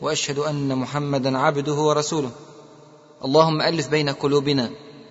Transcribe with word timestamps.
وأشهد 0.00 0.38
أن 0.38 0.78
محمدا 0.78 1.38
عبده 1.38 1.74
ورسوله. 1.74 2.30
اللهم 3.24 3.62
ألف 3.62 3.88
بين 3.88 4.08
قلوبنا 4.08 4.70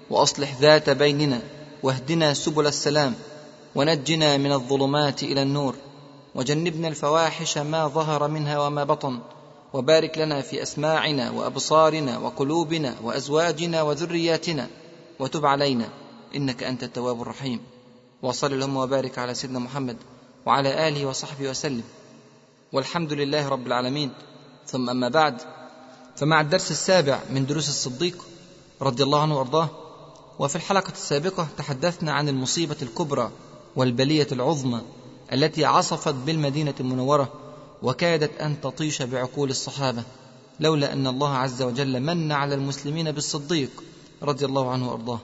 وأصلح 0.09 0.61
ذات 0.61 0.89
بيننا 0.89 1.41
واهدنا 1.83 2.33
سبل 2.33 2.67
السلام 2.67 3.13
ونجنا 3.75 4.37
من 4.37 4.51
الظلمات 4.51 5.23
إلى 5.23 5.41
النور 5.41 5.75
وجنبنا 6.35 6.87
الفواحش 6.87 7.57
ما 7.57 7.87
ظهر 7.87 8.27
منها 8.27 8.59
وما 8.59 8.83
بطن 8.83 9.19
وبارك 9.73 10.17
لنا 10.17 10.41
في 10.41 10.61
أسماعنا 10.63 11.31
وأبصارنا 11.31 12.17
وقلوبنا 12.17 12.95
وأزواجنا 13.03 13.81
وذرياتنا 13.81 14.67
وتب 15.19 15.45
علينا 15.45 15.89
إنك 16.35 16.63
أنت 16.63 16.83
التواب 16.83 17.21
الرحيم. 17.21 17.59
وصل 18.21 18.53
اللهم 18.53 18.77
وبارك 18.77 19.17
على 19.17 19.33
سيدنا 19.33 19.59
محمد 19.59 19.97
وعلى 20.45 20.87
آله 20.87 21.05
وصحبه 21.05 21.49
وسلم. 21.49 21.83
والحمد 22.73 23.13
لله 23.13 23.49
رب 23.49 23.67
العالمين. 23.67 24.11
ثم 24.67 24.89
أما 24.89 25.09
بعد 25.09 25.41
فمع 26.15 26.41
الدرس 26.41 26.71
السابع 26.71 27.19
من 27.29 27.45
دروس 27.45 27.69
الصديق 27.69 28.25
رضي 28.81 29.03
الله 29.03 29.21
عنه 29.21 29.37
وأرضاه 29.37 29.69
وفي 30.39 30.55
الحلقة 30.55 30.91
السابقة 30.91 31.47
تحدثنا 31.57 32.11
عن 32.11 32.29
المصيبة 32.29 32.75
الكبرى 32.81 33.31
والبلية 33.75 34.27
العظمى 34.31 34.81
التي 35.33 35.65
عصفت 35.65 36.13
بالمدينة 36.13 36.73
المنورة 36.79 37.31
وكادت 37.81 38.41
أن 38.41 38.61
تطيش 38.61 39.01
بعقول 39.01 39.49
الصحابة 39.49 40.03
لولا 40.59 40.93
أن 40.93 41.07
الله 41.07 41.35
عز 41.35 41.61
وجل 41.61 41.99
من 41.99 42.31
على 42.31 42.55
المسلمين 42.55 43.11
بالصديق 43.11 43.69
رضي 44.23 44.45
الله 44.45 44.71
عنه 44.71 44.89
وأرضاه. 44.91 45.19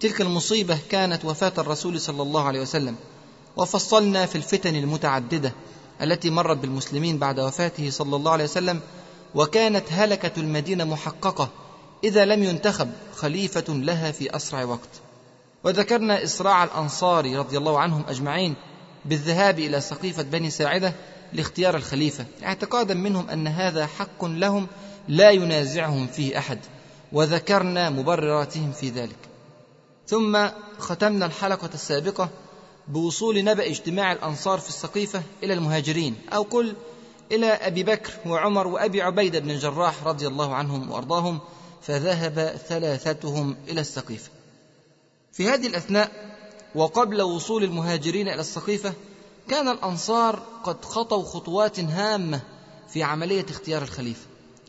تلك 0.00 0.20
المصيبة 0.20 0.78
كانت 0.90 1.24
وفاة 1.24 1.52
الرسول 1.58 2.00
صلى 2.00 2.22
الله 2.22 2.42
عليه 2.42 2.60
وسلم 2.60 2.96
وفصلنا 3.56 4.26
في 4.26 4.36
الفتن 4.36 4.76
المتعددة 4.76 5.52
التي 6.02 6.30
مرت 6.30 6.56
بالمسلمين 6.56 7.18
بعد 7.18 7.40
وفاته 7.40 7.90
صلى 7.90 8.16
الله 8.16 8.32
عليه 8.32 8.44
وسلم 8.44 8.80
وكانت 9.34 9.84
هلكة 9.90 10.40
المدينة 10.40 10.84
محققة 10.84 11.48
إذا 12.04 12.24
لم 12.24 12.42
ينتخب 12.44 12.90
خليفة 13.16 13.64
لها 13.68 14.10
في 14.10 14.36
أسرع 14.36 14.64
وقت. 14.64 14.88
وذكرنا 15.64 16.24
إسراع 16.24 16.64
الأنصار 16.64 17.36
رضي 17.36 17.58
الله 17.58 17.80
عنهم 17.80 18.04
أجمعين 18.08 18.54
بالذهاب 19.04 19.58
إلى 19.58 19.80
سقيفة 19.80 20.22
بني 20.22 20.50
ساعدة 20.50 20.92
لاختيار 21.32 21.76
الخليفة. 21.76 22.24
اعتقادا 22.42 22.94
منهم 22.94 23.30
أن 23.30 23.46
هذا 23.46 23.86
حق 23.86 24.24
لهم 24.24 24.66
لا 25.08 25.30
ينازعهم 25.30 26.06
فيه 26.06 26.38
أحد 26.38 26.58
وذكرنا 27.12 27.90
مبرراتهم 27.90 28.72
في 28.72 28.90
ذلك. 28.90 29.16
ثم 30.06 30.46
ختمنا 30.78 31.26
الحلقة 31.26 31.70
السابقة 31.74 32.28
بوصول 32.90 33.44
نبأ 33.44 33.66
اجتماع 33.66 34.12
الأنصار 34.12 34.58
في 34.58 34.68
السقيفة 34.68 35.22
إلى 35.42 35.54
المهاجرين 35.54 36.16
أو 36.32 36.42
قل 36.42 36.76
إلى 37.32 37.46
أبي 37.46 37.82
بكر 37.82 38.12
وعمر 38.26 38.66
وأبي 38.66 39.02
عبيدة 39.02 39.38
بن 39.38 39.50
الجراح 39.50 40.04
رضي 40.04 40.26
الله 40.26 40.54
عنهم 40.54 40.90
وأرضاهم 40.90 41.40
فذهب 41.82 42.60
ثلاثتهم 42.68 43.56
إلى 43.68 43.80
السقيفة. 43.80 44.30
في 45.32 45.48
هذه 45.48 45.66
الأثناء 45.66 46.10
وقبل 46.74 47.22
وصول 47.22 47.64
المهاجرين 47.64 48.28
إلى 48.28 48.40
السقيفة 48.40 48.92
كان 49.48 49.68
الأنصار 49.68 50.42
قد 50.64 50.84
خطوا 50.84 51.24
خطوات 51.24 51.80
هامة 51.80 52.40
في 52.88 53.02
عملية 53.02 53.46
اختيار 53.50 53.82
الخليفة. 53.82 54.26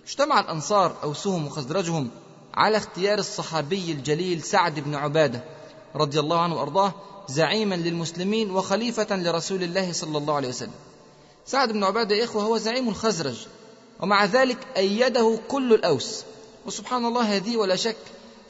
اجتمع 0.07 0.39
الأنصار 0.39 0.95
أوسهم 1.03 1.47
وخزرجهم 1.47 2.09
على 2.53 2.77
اختيار 2.77 3.19
الصحابي 3.19 3.91
الجليل 3.91 4.41
سعد 4.41 4.79
بن 4.79 4.95
عبادة 4.95 5.43
رضي 5.95 6.19
الله 6.19 6.39
عنه 6.39 6.55
وأرضاه 6.55 6.93
زعيما 7.29 7.75
للمسلمين 7.75 8.51
وخليفة 8.51 9.15
لرسول 9.15 9.63
الله 9.63 9.91
صلى 9.93 10.17
الله 10.17 10.33
عليه 10.33 10.47
وسلم. 10.47 10.71
سعد 11.45 11.71
بن 11.71 11.83
عبادة 11.83 12.15
يا 12.15 12.23
إخوة 12.23 12.43
هو 12.43 12.57
زعيم 12.57 12.89
الخزرج 12.89 13.47
ومع 13.99 14.25
ذلك 14.25 14.57
أيده 14.77 15.39
كل 15.47 15.73
الأوس. 15.73 16.23
وسبحان 16.65 17.05
الله 17.05 17.35
هذه 17.35 17.57
ولا 17.57 17.75
شك 17.75 17.97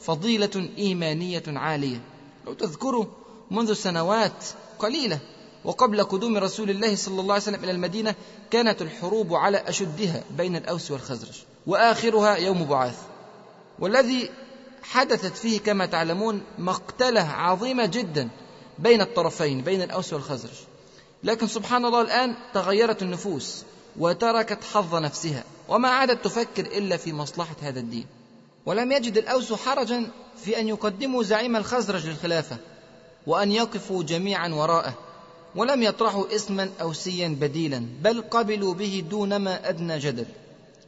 فضيلة 0.00 0.68
إيمانية 0.78 1.42
عالية. 1.46 2.00
لو 2.46 2.52
تذكروا 2.52 3.04
منذ 3.50 3.72
سنوات 3.72 4.44
قليلة 4.78 5.18
وقبل 5.64 6.04
قدوم 6.04 6.38
رسول 6.38 6.70
الله 6.70 6.96
صلى 6.96 7.20
الله 7.20 7.34
عليه 7.34 7.42
وسلم 7.42 7.64
إلى 7.64 7.72
المدينة 7.72 8.14
كانت 8.50 8.82
الحروب 8.82 9.34
على 9.34 9.56
أشدها 9.56 10.24
بين 10.36 10.56
الأوس 10.56 10.90
والخزرج 10.90 11.42
وآخرها 11.66 12.36
يوم 12.36 12.64
بعاث 12.64 12.96
والذي 13.78 14.30
حدثت 14.82 15.36
فيه 15.36 15.60
كما 15.60 15.86
تعلمون 15.86 16.42
مقتلة 16.58 17.20
عظيمة 17.20 17.86
جدا 17.86 18.28
بين 18.78 19.00
الطرفين 19.00 19.62
بين 19.62 19.82
الأوس 19.82 20.12
والخزرج. 20.12 20.56
لكن 21.24 21.46
سبحان 21.46 21.84
الله 21.84 22.00
الآن 22.00 22.34
تغيرت 22.54 23.02
النفوس 23.02 23.64
وتركت 23.98 24.64
حظ 24.64 24.94
نفسها 24.94 25.44
وما 25.68 25.88
عادت 25.88 26.24
تفكر 26.24 26.66
إلا 26.66 26.96
في 26.96 27.12
مصلحة 27.12 27.56
هذا 27.62 27.80
الدين. 27.80 28.06
ولم 28.66 28.92
يجد 28.92 29.18
الأوس 29.18 29.52
حرجا 29.52 30.10
في 30.44 30.60
أن 30.60 30.68
يقدموا 30.68 31.22
زعيم 31.22 31.56
الخزرج 31.56 32.06
للخلافة 32.06 32.56
وأن 33.26 33.52
يقفوا 33.52 34.02
جميعا 34.02 34.48
وراءه 34.48 34.94
ولم 35.54 35.82
يطرحوا 35.82 36.34
اسما 36.34 36.70
أوسيا 36.80 37.28
بديلا 37.28 37.86
بل 38.02 38.22
قبلوا 38.22 38.74
به 38.74 39.04
دون 39.10 39.36
ما 39.36 39.68
أدنى 39.68 39.98
جدل. 39.98 40.26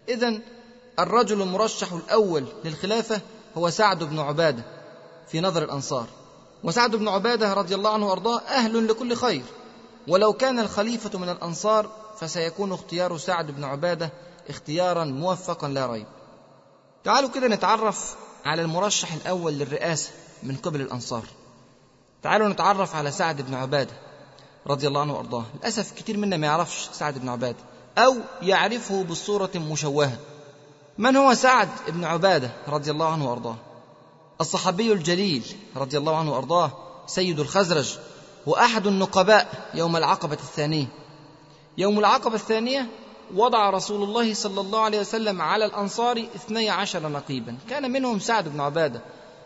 إذا 0.08 0.38
الرجل 0.98 1.42
المرشح 1.42 1.92
الأول 1.92 2.44
للخلافة 2.64 3.20
هو 3.54 3.70
سعد 3.70 4.04
بن 4.04 4.18
عبادة 4.18 4.62
في 5.28 5.40
نظر 5.40 5.62
الأنصار. 5.62 6.06
وسعد 6.64 6.96
بن 6.96 7.08
عبادة 7.08 7.54
رضي 7.54 7.74
الله 7.74 7.94
عنه 7.94 8.06
وأرضاه 8.06 8.40
أهل 8.40 8.88
لكل 8.88 9.16
خير. 9.16 9.44
ولو 10.08 10.32
كان 10.32 10.58
الخليفة 10.58 11.18
من 11.18 11.28
الأنصار 11.28 11.90
فسيكون 12.20 12.72
اختيار 12.72 13.18
سعد 13.18 13.50
بن 13.50 13.64
عبادة 13.64 14.10
اختيارا 14.48 15.04
موفقا 15.04 15.68
لا 15.68 15.86
ريب. 15.86 16.06
تعالوا 17.04 17.30
كده 17.30 17.48
نتعرف 17.48 18.16
على 18.44 18.62
المرشح 18.62 19.12
الأول 19.12 19.52
للرئاسة 19.52 20.10
من 20.42 20.56
قبل 20.56 20.80
الأنصار. 20.80 21.24
تعالوا 22.22 22.48
نتعرف 22.48 22.96
على 22.96 23.10
سعد 23.10 23.42
بن 23.42 23.54
عبادة 23.54 23.92
رضي 24.66 24.88
الله 24.88 25.00
عنه 25.00 25.14
وأرضاه. 25.14 25.44
للأسف 25.54 25.92
كتير 25.92 26.16
منا 26.16 26.36
ما 26.36 26.46
يعرفش 26.46 26.88
سعد 26.92 27.18
بن 27.18 27.28
عبادة 27.28 27.58
أو 27.98 28.16
يعرفه 28.42 29.04
بصورة 29.04 29.50
مشوهة. 29.54 30.18
من 30.98 31.16
هو 31.16 31.34
سعد 31.34 31.68
بن 31.88 32.04
عبادة 32.04 32.50
رضي 32.68 32.90
الله 32.90 33.12
عنه 33.12 33.30
وأرضاه؟ 33.30 33.56
الصحابي 34.40 34.92
الجليل 34.92 35.56
رضي 35.76 35.98
الله 35.98 36.16
عنه 36.16 36.32
وأرضاه 36.32 36.70
سيد 37.06 37.40
الخزرج 37.40 37.98
وأحد 38.46 38.86
النقباء 38.86 39.70
يوم 39.74 39.96
العقبة 39.96 40.38
الثانية. 40.42 40.86
يوم 41.78 41.98
العقبة 41.98 42.34
الثانية 42.34 42.86
وضع 43.34 43.70
رسول 43.70 44.02
الله 44.02 44.34
صلى 44.34 44.60
الله 44.60 44.80
عليه 44.80 45.00
وسلم 45.00 45.42
على 45.42 45.64
الأنصار 45.64 46.24
اثني 46.36 46.70
عشر 46.70 47.08
نقيبا. 47.08 47.58
كان 47.70 47.90
منهم 47.90 48.18
سعد 48.18 48.48
بن 48.48 48.60
عبادة 48.60 49.00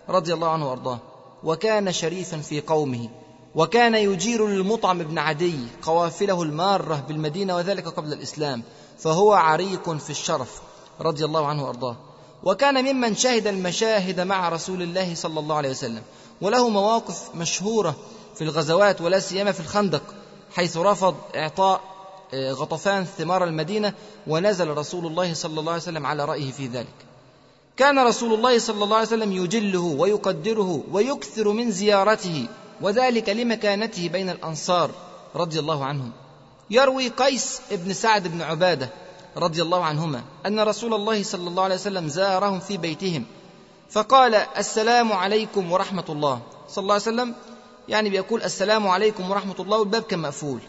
رضي 0.09 0.35
الله 0.35 0.49
عنه 0.49 0.69
وأرضاه. 0.69 0.99
وكان 1.45 1.93
شريفا 1.93 2.37
في 2.37 2.61
قومه. 2.61 3.09
وكان 3.55 3.95
يجير 3.95 4.47
للمطعم 4.49 4.99
بن 4.99 5.19
عدي 5.19 5.59
قوافله 5.83 6.43
المارة 6.43 7.05
بالمدينة 7.09 7.57
وذلك 7.57 7.89
قبل 7.89 8.13
الإسلام. 8.13 8.63
فهو 8.99 9.33
عريق 9.33 9.91
في 9.91 10.11
الشرف. 10.11 10.61
رضي 11.01 11.25
الله 11.25 11.47
عنه 11.47 11.65
وأرضاه. 11.65 11.97
وكان 12.43 12.95
ممن 12.95 13.17
شهد 13.17 13.47
المشاهد 13.47 14.21
مع 14.21 14.49
رسول 14.49 14.83
الله 14.83 15.15
صلى 15.15 15.41
الله 15.41 15.57
عليه 15.57 15.71
وسلم. 15.71 16.03
وله 16.41 16.69
مواقف 16.69 17.35
مشهورة 17.35 17.97
في 18.35 18.45
الغزوات 18.45 19.01
ولا 19.01 19.19
سيما 19.19 19.53
في 19.53 19.61
الخندق 19.61 20.03
حيث 20.55 20.77
رفض 20.77 21.15
إعطاء 21.37 21.81
آه، 22.35 22.53
غطفان 22.53 23.05
ثمار 23.05 23.45
المدينة 23.45 23.95
ونزل 24.27 24.69
رسول 24.69 25.07
الله 25.07 25.35
صلى 25.35 25.61
الله 25.61 25.73
عليه 25.73 25.83
وسلم 25.83 26.07
على 26.07 26.25
رأيه 26.25 26.53
في 26.53 26.67
ذلك. 26.67 26.95
كان 27.77 27.99
رسول 27.99 28.35
الله 28.35 28.59
صلى 28.59 28.85
الله 28.85 28.97
عليه 28.97 29.07
وسلم 29.07 29.33
يجله 29.33 29.81
ويقدره 29.81 30.83
ويكثر 30.93 31.49
من 31.49 31.71
زيارته 31.71 32.47
وذلك 32.81 33.29
لمكانته 33.29 34.09
بين 34.09 34.31
الأنصار 34.31 34.91
رضي 35.35 35.59
الله 35.59 35.85
عنهم. 35.85 36.13
يروي 36.71 37.09
قيس 37.09 37.61
بن 37.71 37.93
سعد 37.93 38.29
بن 38.29 38.43
عبادة 38.43 38.91
رضي 39.39 39.63
الله 39.63 39.85
عنهما 39.85 40.23
أن 40.47 40.61
رسول 40.61 40.95
الله 40.95 41.23
صلى 41.23 41.49
الله 41.49 41.63
عليه 41.63 41.75
وسلم 41.75 42.09
زارهم 42.09 42.61
في 42.61 42.77
بيتهم 42.77 43.25
فقال 43.91 44.35
السلام 44.35 45.13
عليكم 45.13 45.73
ورحمة 45.73 46.05
الله. 46.09 46.41
صلى 46.69 46.83
الله 46.83 46.95
عليه 46.95 47.03
وسلم 47.03 47.35
يعني 47.89 48.11
بيقول 48.11 48.43
السلام 48.43 48.89
عليكم 48.89 49.31
ورحمة 49.31 49.55
الله 49.61 49.79
والباب 49.79 50.03
كان 50.03 50.19
مقفول. 50.19 50.61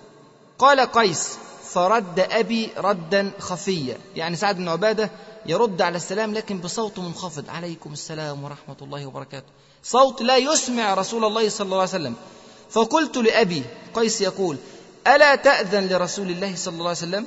قال 0.60 0.80
قيس 0.80 1.38
فرد 1.64 2.20
أبي 2.20 2.70
ردا 2.78 3.32
خفيا. 3.40 3.98
يعني 4.16 4.36
سعد 4.36 4.58
بن 4.58 4.68
عبادة 4.68 5.12
يرد 5.46 5.82
على 5.82 5.98
السلام 5.98 6.34
لكن 6.34 6.58
بصوت 6.58 7.00
منخفض. 7.00 7.50
عليكم 7.50 7.94
السلام 7.94 8.44
ورحمة 8.44 8.76
الله 8.82 9.06
وبركاته. 9.06 9.48
صوت 9.84 10.22
لا 10.22 10.38
يسمع 10.38 10.94
رسول 10.94 11.26
الله 11.26 11.50
صلى 11.50 11.66
الله 11.66 11.78
عليه 11.78 11.90
وسلم. 11.90 12.16
فقلت 12.70 13.18
لأبي 13.18 13.64
قيس 13.94 14.22
يقول 14.22 14.58
ألا 15.08 15.36
تأذن 15.36 15.88
لرسول 15.88 16.30
الله 16.30 16.56
صلى 16.56 16.74
الله 16.74 16.88
عليه 16.88 16.98
وسلم؟ 16.98 17.26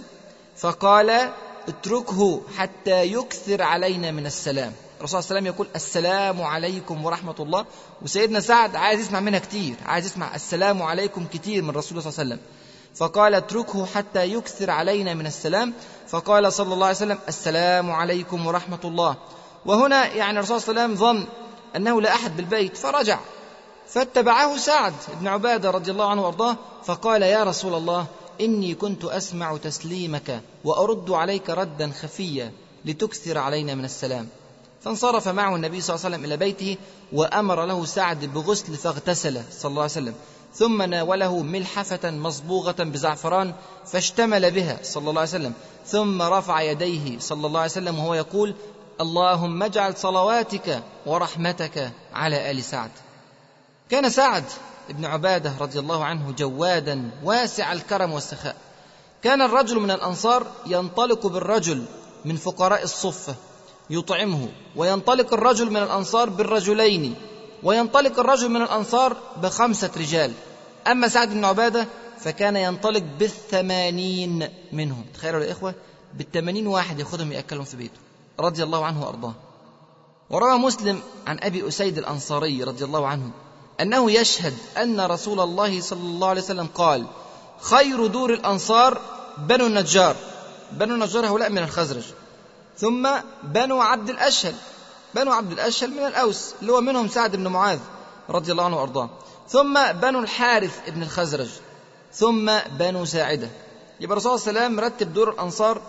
فقال 0.62 1.30
اتركه 1.68 2.40
حتى 2.56 3.02
يكثر 3.04 3.62
علينا 3.62 4.10
من 4.10 4.26
السلام. 4.26 4.72
الرسول 4.98 5.22
صلى 5.22 5.38
الله 5.38 5.40
عليه 5.40 5.40
وسلم 5.40 5.46
يقول 5.46 5.66
السلام 5.76 6.42
عليكم 6.42 7.04
ورحمة 7.04 7.34
الله. 7.40 7.64
وسيدنا 8.02 8.40
سعد 8.40 8.76
عايز 8.76 9.00
يسمع 9.00 9.20
منها 9.20 9.38
كتير 9.38 9.74
عايز 9.86 10.06
يسمع 10.06 10.34
السلام 10.34 10.82
عليكم 10.82 11.26
كتير 11.32 11.62
من 11.62 11.70
رسول 11.70 11.98
الله 11.98 12.10
صلى 12.10 12.22
الله 12.22 12.34
عليه 12.34 12.42
وسلم. 12.42 12.46
فقال 12.94 13.34
اتركه 13.34 13.86
حتى 13.86 14.24
يكثر 14.32 14.70
علينا 14.70 15.14
من 15.14 15.26
السلام. 15.26 15.72
فقال 16.08 16.52
صلى 16.52 16.74
الله 16.74 16.86
عليه 16.86 16.96
وسلم 16.96 17.18
السلام 17.28 17.90
عليكم 17.90 18.46
ورحمة 18.46 18.80
الله. 18.84 19.16
وهنا 19.66 20.06
يعني 20.06 20.38
الرسول 20.38 20.60
صلى 20.60 20.70
الله 20.70 20.82
عليه 20.82 20.94
وسلم 20.94 21.06
ظن 21.06 21.26
أنه 21.76 22.00
لا 22.00 22.14
أحد 22.14 22.36
بالبيت 22.36 22.76
فرجع. 22.76 23.18
فاتبعه 23.88 24.56
سعد 24.56 24.94
بن 25.20 25.28
عبادة 25.28 25.70
رضي 25.70 25.90
الله 25.90 26.10
عنه 26.10 26.22
وأرضاه. 26.22 26.56
فقال 26.84 27.22
يا 27.22 27.44
رسول 27.44 27.74
الله 27.74 28.06
إني 28.42 28.74
كنت 28.74 29.04
أسمع 29.04 29.56
تسليمك 29.56 30.40
وأرد 30.64 31.10
عليك 31.10 31.50
ردا 31.50 31.92
خفيا 32.02 32.52
لتكثر 32.84 33.38
علينا 33.38 33.74
من 33.74 33.84
السلام. 33.84 34.28
فانصرف 34.82 35.28
معه 35.28 35.56
النبي 35.56 35.80
صلى 35.80 35.94
الله 35.96 36.06
عليه 36.06 36.16
وسلم 36.16 36.24
إلى 36.24 36.36
بيته 36.36 36.76
وأمر 37.12 37.64
له 37.66 37.84
سعد 37.84 38.24
بغسل 38.24 38.76
فاغتسل 38.76 39.42
صلى 39.50 39.70
الله 39.70 39.82
عليه 39.82 39.92
وسلم. 39.92 40.14
ثم 40.54 40.82
ناوله 40.82 41.42
ملحفة 41.42 42.10
مصبوغة 42.10 42.76
بزعفران 42.78 43.54
فاشتمل 43.86 44.50
بها 44.50 44.78
صلى 44.82 45.10
الله 45.10 45.20
عليه 45.20 45.30
وسلم. 45.30 45.52
ثم 45.86 46.22
رفع 46.22 46.60
يديه 46.62 47.18
صلى 47.18 47.46
الله 47.46 47.60
عليه 47.60 47.70
وسلم 47.70 47.98
وهو 47.98 48.14
يقول 48.14 48.54
اللهم 49.00 49.62
اجعل 49.62 49.96
صلواتك 49.96 50.82
ورحمتك 51.06 51.90
على 52.14 52.50
آل 52.50 52.64
سعد. 52.64 52.90
كان 53.90 54.10
سعد 54.10 54.44
بن 54.90 55.04
عبادة 55.04 55.52
رضي 55.60 55.78
الله 55.78 56.04
عنه 56.04 56.32
جوادا 56.32 57.10
واسع 57.24 57.72
الكرم 57.72 58.12
والسخاء. 58.12 58.56
كان 59.22 59.42
الرجل 59.42 59.80
من 59.80 59.90
الأنصار 59.90 60.46
ينطلق 60.66 61.26
بالرجل 61.26 61.84
من 62.24 62.36
فقراء 62.36 62.82
الصفة 62.82 63.34
يطعمه 63.90 64.48
وينطلق 64.76 65.34
الرجل 65.34 65.70
من 65.70 65.82
الأنصار 65.82 66.30
بالرجلين 66.30 67.14
وينطلق 67.62 68.20
الرجل 68.20 68.48
من 68.48 68.62
الأنصار 68.62 69.16
بخمسة 69.42 69.90
رجال. 69.96 70.32
أما 70.86 71.08
سعد 71.08 71.30
بن 71.30 71.44
عبادة 71.44 71.86
فكان 72.18 72.56
ينطلق 72.56 73.02
بالثمانين 73.18 74.48
منهم. 74.72 75.04
تخيلوا 75.14 75.44
يا 75.44 75.52
إخوة 75.52 75.74
بالثمانين 76.14 76.66
واحد 76.66 76.98
يأخذهم 76.98 77.32
يأكلهم 77.32 77.64
في 77.64 77.76
بيته 77.76 77.98
رضي 78.40 78.62
الله 78.62 78.84
عنه 78.84 79.04
وأرضاه. 79.04 79.34
وروى 80.30 80.58
مسلم 80.58 81.00
عن 81.26 81.38
أبي 81.42 81.68
أسيد 81.68 81.98
الأنصاري 81.98 82.64
رضي 82.64 82.84
الله 82.84 83.06
عنه 83.06 83.30
أنه 83.82 84.10
يشهد 84.10 84.54
أن 84.76 85.00
رسول 85.00 85.40
الله 85.40 85.80
صلى 85.80 86.00
الله 86.00 86.28
عليه 86.28 86.42
وسلم 86.42 86.68
قال 86.74 87.06
خير 87.60 88.06
دور 88.06 88.32
الأنصار 88.32 89.00
بنو 89.38 89.66
النجار. 89.66 90.16
بنو 90.72 90.94
النجار 90.94 91.26
هؤلاء 91.26 91.50
من 91.50 91.58
الخزرج. 91.58 92.02
ثم 92.78 93.08
بنو 93.42 93.80
عبد 93.80 94.10
الأشهل. 94.10 94.54
بنو 95.14 95.32
عبد 95.32 95.52
الأشهل 95.52 95.90
من 95.90 96.06
الأوس 96.06 96.54
اللي 96.60 96.72
هو 96.72 96.80
منهم 96.80 97.08
سعد 97.08 97.36
بن 97.36 97.48
معاذ 97.48 97.78
رضي 98.30 98.52
الله 98.52 98.64
عنه 98.64 98.76
وأرضاه. 98.76 99.10
ثم 99.48 99.92
بنو 99.92 100.18
الحارث 100.18 100.90
بن 100.90 101.02
الخزرج. 101.02 101.48
ثم 102.12 102.58
بنو 102.78 103.04
ساعدة. 103.04 103.48
يبقى 104.00 104.12
الرسول 104.12 104.40
صلى 104.40 104.50
الله 104.50 104.60
عليه 104.60 104.74
وسلم 104.74 104.84
رتب 104.84 105.14
دور 105.14 105.30
الأنصار 105.30 105.82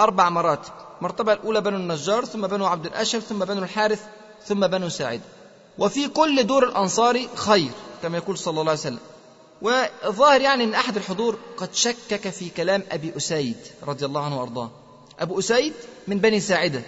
أربع 0.00 0.30
مراتب 0.30 0.72
المرتبة 0.98 1.32
الأولى 1.32 1.60
بنو 1.60 1.76
النجار 1.76 2.24
ثم 2.24 2.46
بنو 2.46 2.66
عبد 2.66 2.86
الأشهل 2.86 3.22
ثم 3.22 3.38
بنو 3.38 3.62
الحارث 3.62 4.02
ثم 4.46 4.66
بنو 4.66 4.88
ساعدة. 4.88 5.22
وفي 5.78 6.08
كل 6.08 6.46
دور 6.46 6.68
الأنصار 6.68 7.20
خير 7.34 7.70
كما 8.02 8.16
يقول 8.16 8.38
صلى 8.38 8.50
الله 8.60 8.70
عليه 8.70 8.80
وسلم. 8.80 8.98
والظاهر 9.62 10.40
يعني 10.40 10.64
أن 10.64 10.74
أحد 10.74 10.96
الحضور 10.96 11.38
قد 11.56 11.74
شكك 11.74 12.30
في 12.30 12.48
كلام 12.48 12.82
أبي 12.90 13.12
أسيد 13.16 13.56
رضي 13.86 14.06
الله 14.06 14.24
عنه 14.24 14.40
وأرضاه. 14.40 14.70
أبو 15.20 15.38
أسيد 15.38 15.72
من 16.08 16.18
بني 16.18 16.40
ساعدة. 16.40 16.82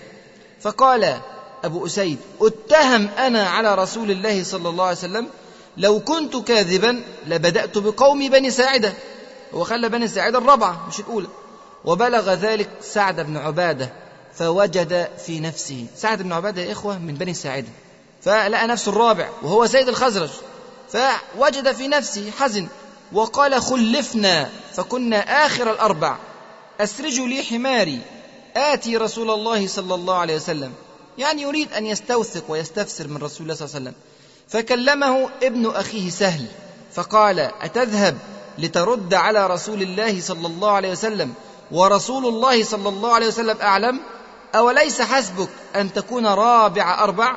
فقال 0.60 1.20
أبو 1.64 1.86
أسيد 1.86 2.18
اتهم 2.40 3.08
أنا 3.08 3.42
على 3.48 3.74
رسول 3.74 4.10
الله 4.10 4.44
صلى 4.44 4.68
الله 4.68 4.84
عليه 4.84 4.98
وسلم 4.98 5.28
لو 5.76 6.00
كنت 6.00 6.36
كاذبا 6.36 7.02
لبدأت 7.26 7.78
بقوم 7.78 8.28
بني 8.28 8.50
ساعدة. 8.50 8.92
هو 9.54 9.64
خلى 9.64 9.88
بني 9.88 10.08
ساعدة 10.08 10.38
الرابعة 10.38 10.88
مش 10.88 11.00
الأولى. 11.00 11.28
وبلغ 11.84 12.32
ذلك 12.34 12.70
سعد 12.82 13.20
بن 13.20 13.36
عبادة 13.36 13.92
فوجد 14.34 15.08
في 15.26 15.40
نفسه. 15.40 15.86
سعد 15.96 16.22
بن 16.22 16.32
عبادة 16.32 16.62
يا 16.62 16.72
إخوة 16.72 16.98
من 16.98 17.14
بني 17.14 17.34
ساعدة. 17.34 17.68
فلقى 18.24 18.66
نفسه 18.66 18.92
الرابع 18.92 19.28
وهو 19.42 19.66
سيد 19.66 19.88
الخزرج. 19.88 20.30
فوجد 20.92 21.72
في 21.72 21.88
نفسه 21.88 22.30
حزن 22.30 22.68
وقال 23.12 23.62
خلفنا 23.62 24.50
فكنا 24.74 25.46
آخر 25.46 25.70
الأربع. 25.70 26.16
أسرجوا 26.80 27.26
لي 27.26 27.42
حماري 27.42 28.00
آتي 28.56 28.96
رسول 28.96 29.30
الله 29.30 29.66
صلى 29.66 29.94
الله 29.94 30.14
عليه 30.14 30.36
وسلم. 30.36 30.72
يعني 31.18 31.42
يريد 31.42 31.72
أن 31.72 31.86
يستوثق 31.86 32.44
ويستفسر 32.48 33.08
من 33.08 33.16
رسول 33.16 33.42
الله 33.42 33.54
صلى 33.54 33.66
الله 33.66 33.76
عليه 33.76 33.90
وسلم. 33.90 33.94
فكلمه 34.48 35.30
ابن 35.42 35.70
أخيه 35.70 36.10
سهل 36.10 36.46
فقال 36.94 37.40
أتذهب 37.40 38.18
لترد 38.58 39.14
على 39.14 39.46
رسول 39.46 39.82
الله 39.82 40.20
صلى 40.20 40.46
الله 40.46 40.70
عليه 40.70 40.90
وسلم؟ 40.90 41.34
ورسول 41.70 42.26
الله 42.26 42.64
صلى 42.64 42.88
الله 42.88 43.14
عليه 43.14 43.26
وسلم 43.26 43.56
أعلم؟ 43.60 44.00
أوليس 44.54 45.02
حسبك 45.02 45.48
أن 45.76 45.92
تكون 45.92 46.26
رابع 46.26 47.04
أربع؟ 47.04 47.36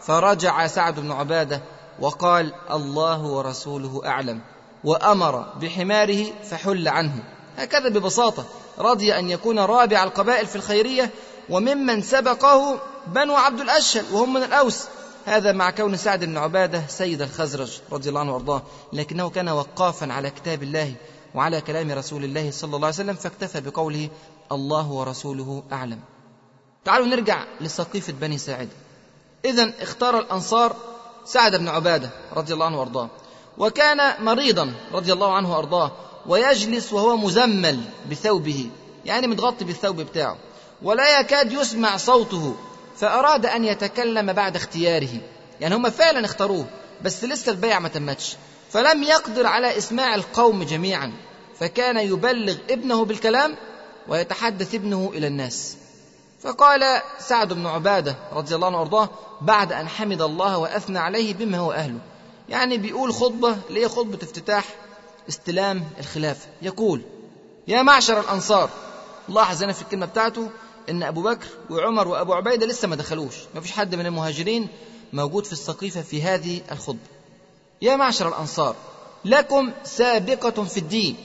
فرجع 0.00 0.66
سعد 0.66 1.00
بن 1.00 1.12
عبادة 1.12 1.62
وقال 2.00 2.52
الله 2.70 3.22
ورسوله 3.22 4.02
أعلم 4.06 4.40
وأمر 4.84 5.40
بحماره 5.60 6.24
فحل 6.50 6.88
عنه. 6.88 7.24
هكذا 7.56 7.88
ببساطة 7.88 8.44
رضي 8.78 9.18
أن 9.18 9.30
يكون 9.30 9.58
رابع 9.58 10.04
القبائل 10.04 10.46
في 10.46 10.56
الخيرية 10.56 11.10
وممن 11.50 12.02
سبقه 12.02 12.78
بنو 13.06 13.34
عبد 13.34 13.60
الأشهل 13.60 14.04
وهم 14.12 14.34
من 14.34 14.42
الأوس. 14.42 14.84
هذا 15.24 15.52
مع 15.52 15.70
كون 15.70 15.96
سعد 15.96 16.24
بن 16.24 16.36
عبادة 16.38 16.82
سيد 16.88 17.22
الخزرج 17.22 17.80
رضي 17.92 18.08
الله 18.08 18.20
عنه 18.20 18.32
وأرضاه 18.32 18.62
لكنه 18.92 19.30
كان 19.30 19.48
وقافا 19.48 20.12
على 20.12 20.30
كتاب 20.30 20.62
الله 20.62 20.94
وعلى 21.34 21.60
كلام 21.60 21.90
رسول 21.90 22.24
الله 22.24 22.50
صلى 22.50 22.76
الله 22.76 22.86
عليه 22.86 22.96
وسلم 22.96 23.14
فاكتفى 23.14 23.60
بقوله 23.60 24.08
الله 24.52 24.92
ورسوله 24.92 25.62
أعلم. 25.72 26.00
تعالوا 26.84 27.06
نرجع 27.06 27.44
لسقيفة 27.60 28.12
بني 28.12 28.38
ساعدة 28.38 28.70
إذا 29.46 29.72
اختار 29.80 30.18
الأنصار 30.18 30.76
سعد 31.24 31.56
بن 31.56 31.68
عبادة 31.68 32.10
رضي 32.36 32.54
الله 32.54 32.66
عنه 32.66 32.78
وأرضاه. 32.78 33.08
وكان 33.58 34.24
مريضا 34.24 34.72
رضي 34.92 35.12
الله 35.12 35.32
عنه 35.32 35.52
وأرضاه 35.52 35.92
ويجلس 36.26 36.92
وهو 36.92 37.16
مزمل 37.16 37.80
بثوبه 38.10 38.70
يعني 39.04 39.26
متغطي 39.26 39.64
بالثوب 39.64 40.00
بتاعه. 40.00 40.36
ولا 40.82 41.20
يكاد 41.20 41.52
يسمع 41.52 41.96
صوته 41.96 42.56
فأراد 42.96 43.46
أن 43.46 43.64
يتكلم 43.64 44.32
بعد 44.32 44.56
اختياره. 44.56 45.20
يعني 45.60 45.74
هم 45.74 45.90
فعلا 45.90 46.24
اختاروه 46.24 46.66
بس 47.02 47.24
لسه 47.24 47.52
البيع 47.52 47.78
ما 47.78 47.88
تمتش. 47.88 48.36
فلم 48.70 49.02
يقدر 49.02 49.46
على 49.46 49.78
إسماع 49.78 50.14
القوم 50.14 50.62
جميعا 50.62 51.12
فكان 51.60 51.96
يبلغ 51.96 52.56
ابنه 52.70 53.04
بالكلام 53.04 53.56
ويتحدث 54.08 54.74
ابنه 54.74 55.10
إلى 55.14 55.26
الناس. 55.26 55.76
فقال 56.46 57.02
سعد 57.18 57.52
بن 57.52 57.66
عبادة 57.66 58.16
رضي 58.32 58.54
الله 58.54 58.66
عنه 58.66 58.78
وأرضاه 58.78 59.08
بعد 59.40 59.72
أن 59.72 59.88
حمد 59.88 60.22
الله 60.22 60.58
وأثنى 60.58 60.98
عليه 60.98 61.34
بما 61.34 61.58
هو 61.58 61.72
أهله. 61.72 61.98
يعني 62.48 62.78
بيقول 62.78 63.12
خطبة 63.12 63.56
اللي 63.68 63.80
هي 63.80 63.88
خطبة 63.88 64.18
افتتاح؟ 64.22 64.64
استلام 65.28 65.84
الخلافة 65.98 66.48
يقول 66.62 67.02
يا 67.68 67.82
معشر 67.82 68.20
الأنصار 68.20 68.70
لاحظ 69.28 69.62
هنا 69.62 69.72
في 69.72 69.82
الكلمة 69.82 70.06
بتاعته 70.06 70.50
إن 70.90 71.02
أبو 71.02 71.22
بكر 71.22 71.46
وعمر 71.70 72.08
وأبو 72.08 72.34
عبيدة 72.34 72.66
لسه 72.66 72.88
ما 72.88 72.96
دخلوش. 72.96 73.34
ما 73.54 73.60
فيش 73.60 73.72
حد 73.72 73.94
من 73.94 74.06
المهاجرين 74.06 74.68
موجود 75.12 75.44
في 75.44 75.52
السقيفة 75.52 76.02
في 76.02 76.22
هذه 76.22 76.60
الخطبة. 76.72 76.98
يا 77.82 77.96
معشر 77.96 78.28
الأنصار 78.28 78.74
لكم 79.24 79.70
سابقة 79.84 80.64
في 80.64 80.76
الدين 80.76 81.16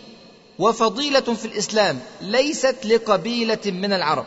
وفضيلة 0.59 1.19
في 1.33 1.45
الإسلام 1.45 1.99
ليست 2.21 2.85
لقبيلة 2.85 3.59
من 3.65 3.93
العرب. 3.93 4.25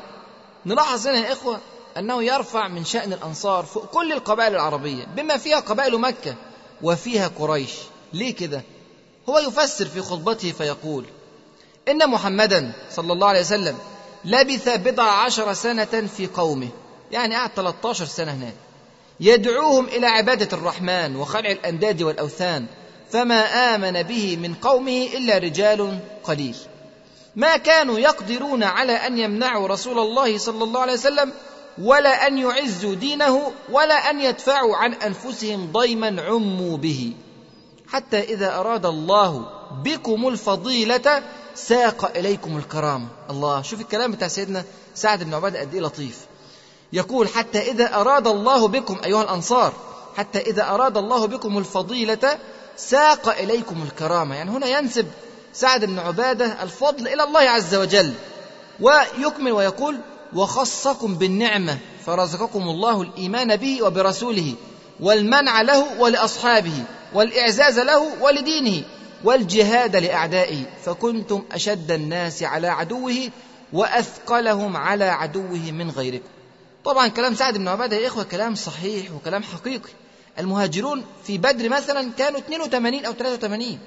نلاحظ 0.66 1.06
هنا 1.06 1.18
يا 1.18 1.32
إخوة 1.32 1.60
أنه 1.98 2.22
يرفع 2.22 2.68
من 2.68 2.84
شأن 2.84 3.12
الأنصار 3.12 3.64
فوق 3.64 3.86
كل 3.86 4.12
القبائل 4.12 4.54
العربية 4.54 5.04
بما 5.04 5.36
فيها 5.36 5.60
قبائل 5.60 5.98
مكة 5.98 6.34
وفيها 6.82 7.28
قريش. 7.38 7.70
ليه 8.12 8.34
كده؟ 8.34 8.62
هو 9.28 9.38
يفسر 9.38 9.86
في 9.86 10.00
خطبته 10.00 10.52
فيقول 10.52 11.04
إن 11.88 12.10
محمدا 12.10 12.72
صلى 12.90 13.12
الله 13.12 13.26
عليه 13.28 13.40
وسلم 13.40 13.78
لبث 14.24 14.68
بضع 14.68 15.24
عشر 15.24 15.52
سنة 15.54 16.08
في 16.16 16.26
قومه 16.26 16.68
يعني 17.12 17.34
قعد 17.34 17.50
13 17.56 18.04
سنة 18.04 18.32
هناك. 18.32 18.54
يدعوهم 19.20 19.84
إلى 19.84 20.06
عبادة 20.06 20.56
الرحمن 20.56 21.16
وخلع 21.16 21.50
الأنداد 21.50 22.02
والأوثان 22.02 22.66
فما 23.10 23.74
آمن 23.74 24.02
به 24.02 24.36
من 24.36 24.54
قومه 24.54 25.08
إلا 25.14 25.38
رجال 25.38 25.98
قليل. 26.24 26.56
ما 27.36 27.56
كانوا 27.56 27.98
يقدرون 27.98 28.62
على 28.62 28.92
أن 28.92 29.18
يمنعوا 29.18 29.68
رسول 29.68 29.98
الله 29.98 30.38
صلى 30.38 30.64
الله 30.64 30.80
عليه 30.80 30.92
وسلم 30.92 31.32
ولا 31.78 32.26
أن 32.26 32.38
يعزوا 32.38 32.94
دينه 32.94 33.52
ولا 33.70 34.10
أن 34.10 34.20
يدفعوا 34.20 34.76
عن 34.76 34.92
أنفسهم 34.94 35.72
ضيما 35.72 36.22
عموا 36.22 36.76
به. 36.76 37.12
حتى 37.88 38.20
إذا 38.20 38.54
أراد 38.54 38.86
الله 38.86 39.46
بكم 39.84 40.28
الفضيلة 40.28 41.22
ساق 41.54 42.16
إليكم 42.16 42.56
الكرامه 42.56 43.06
الله 43.30 43.62
شوف 43.62 43.80
الكلام 43.80 44.12
بتاع 44.12 44.28
سيدنا 44.28 44.64
سعد 44.94 45.22
بن 45.22 45.34
عباده 45.34 45.60
قد 45.60 45.74
إيه 45.74 45.80
لطيف. 45.80 46.18
يقول 46.92 47.28
حتى 47.28 47.70
إذا 47.70 47.94
أراد 47.94 48.26
الله 48.26 48.68
بكم 48.68 48.98
أيها 49.04 49.22
الأنصار 49.22 49.72
حتى 50.16 50.38
إذا 50.38 50.68
أراد 50.68 50.96
الله 50.96 51.26
بكم 51.26 51.58
الفضيلة 51.58 52.38
ساق 52.76 53.28
إليكم 53.28 53.82
الكرامة. 53.82 54.34
يعني 54.34 54.50
هنا 54.50 54.66
ينسب 54.66 55.06
سعد 55.54 55.84
بن 55.84 55.98
عبادة 55.98 56.62
الفضل 56.62 57.08
إلى 57.08 57.22
الله 57.22 57.40
عز 57.40 57.74
وجل 57.74 58.12
ويكمل 58.80 59.52
ويقول 59.52 59.98
وخصكم 60.34 61.14
بالنعمة 61.14 61.78
فرزقكم 62.06 62.62
الله 62.62 63.02
الإيمان 63.02 63.56
به 63.56 63.82
وبرسوله 63.82 64.54
والمنع 65.00 65.60
له 65.62 66.00
ولأصحابه 66.00 66.84
والإعزاز 67.14 67.78
له 67.78 68.22
ولدينه 68.22 68.84
والجهاد 69.24 69.96
لأعدائه 69.96 70.62
فكنتم 70.84 71.44
أشد 71.52 71.90
الناس 71.90 72.42
على 72.42 72.68
عدوه 72.68 73.14
وأثقلهم 73.72 74.76
على 74.76 75.04
عدوه 75.04 75.70
من 75.72 75.90
غيركم. 75.90 76.28
طبعا 76.84 77.08
كلام 77.08 77.34
سعد 77.34 77.58
بن 77.58 77.68
عبادة 77.68 77.96
يا 77.96 78.06
إخوة 78.06 78.24
كلام 78.24 78.54
صحيح 78.54 79.12
وكلام 79.12 79.42
حقيقي. 79.42 79.90
المهاجرون 80.38 81.04
في 81.24 81.38
بدر 81.38 81.68
مثلا 81.68 82.10
كانوا 82.18 82.38
82 82.38 83.04
أو 83.04 83.12
83 83.12 83.78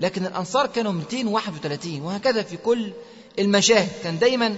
لكن 0.00 0.26
الأنصار 0.26 0.66
كانوا 0.66 0.92
231 0.92 2.02
وهكذا 2.02 2.42
في 2.42 2.56
كل 2.56 2.92
المشاهد. 3.38 3.90
كان 4.02 4.18
دايما 4.18 4.56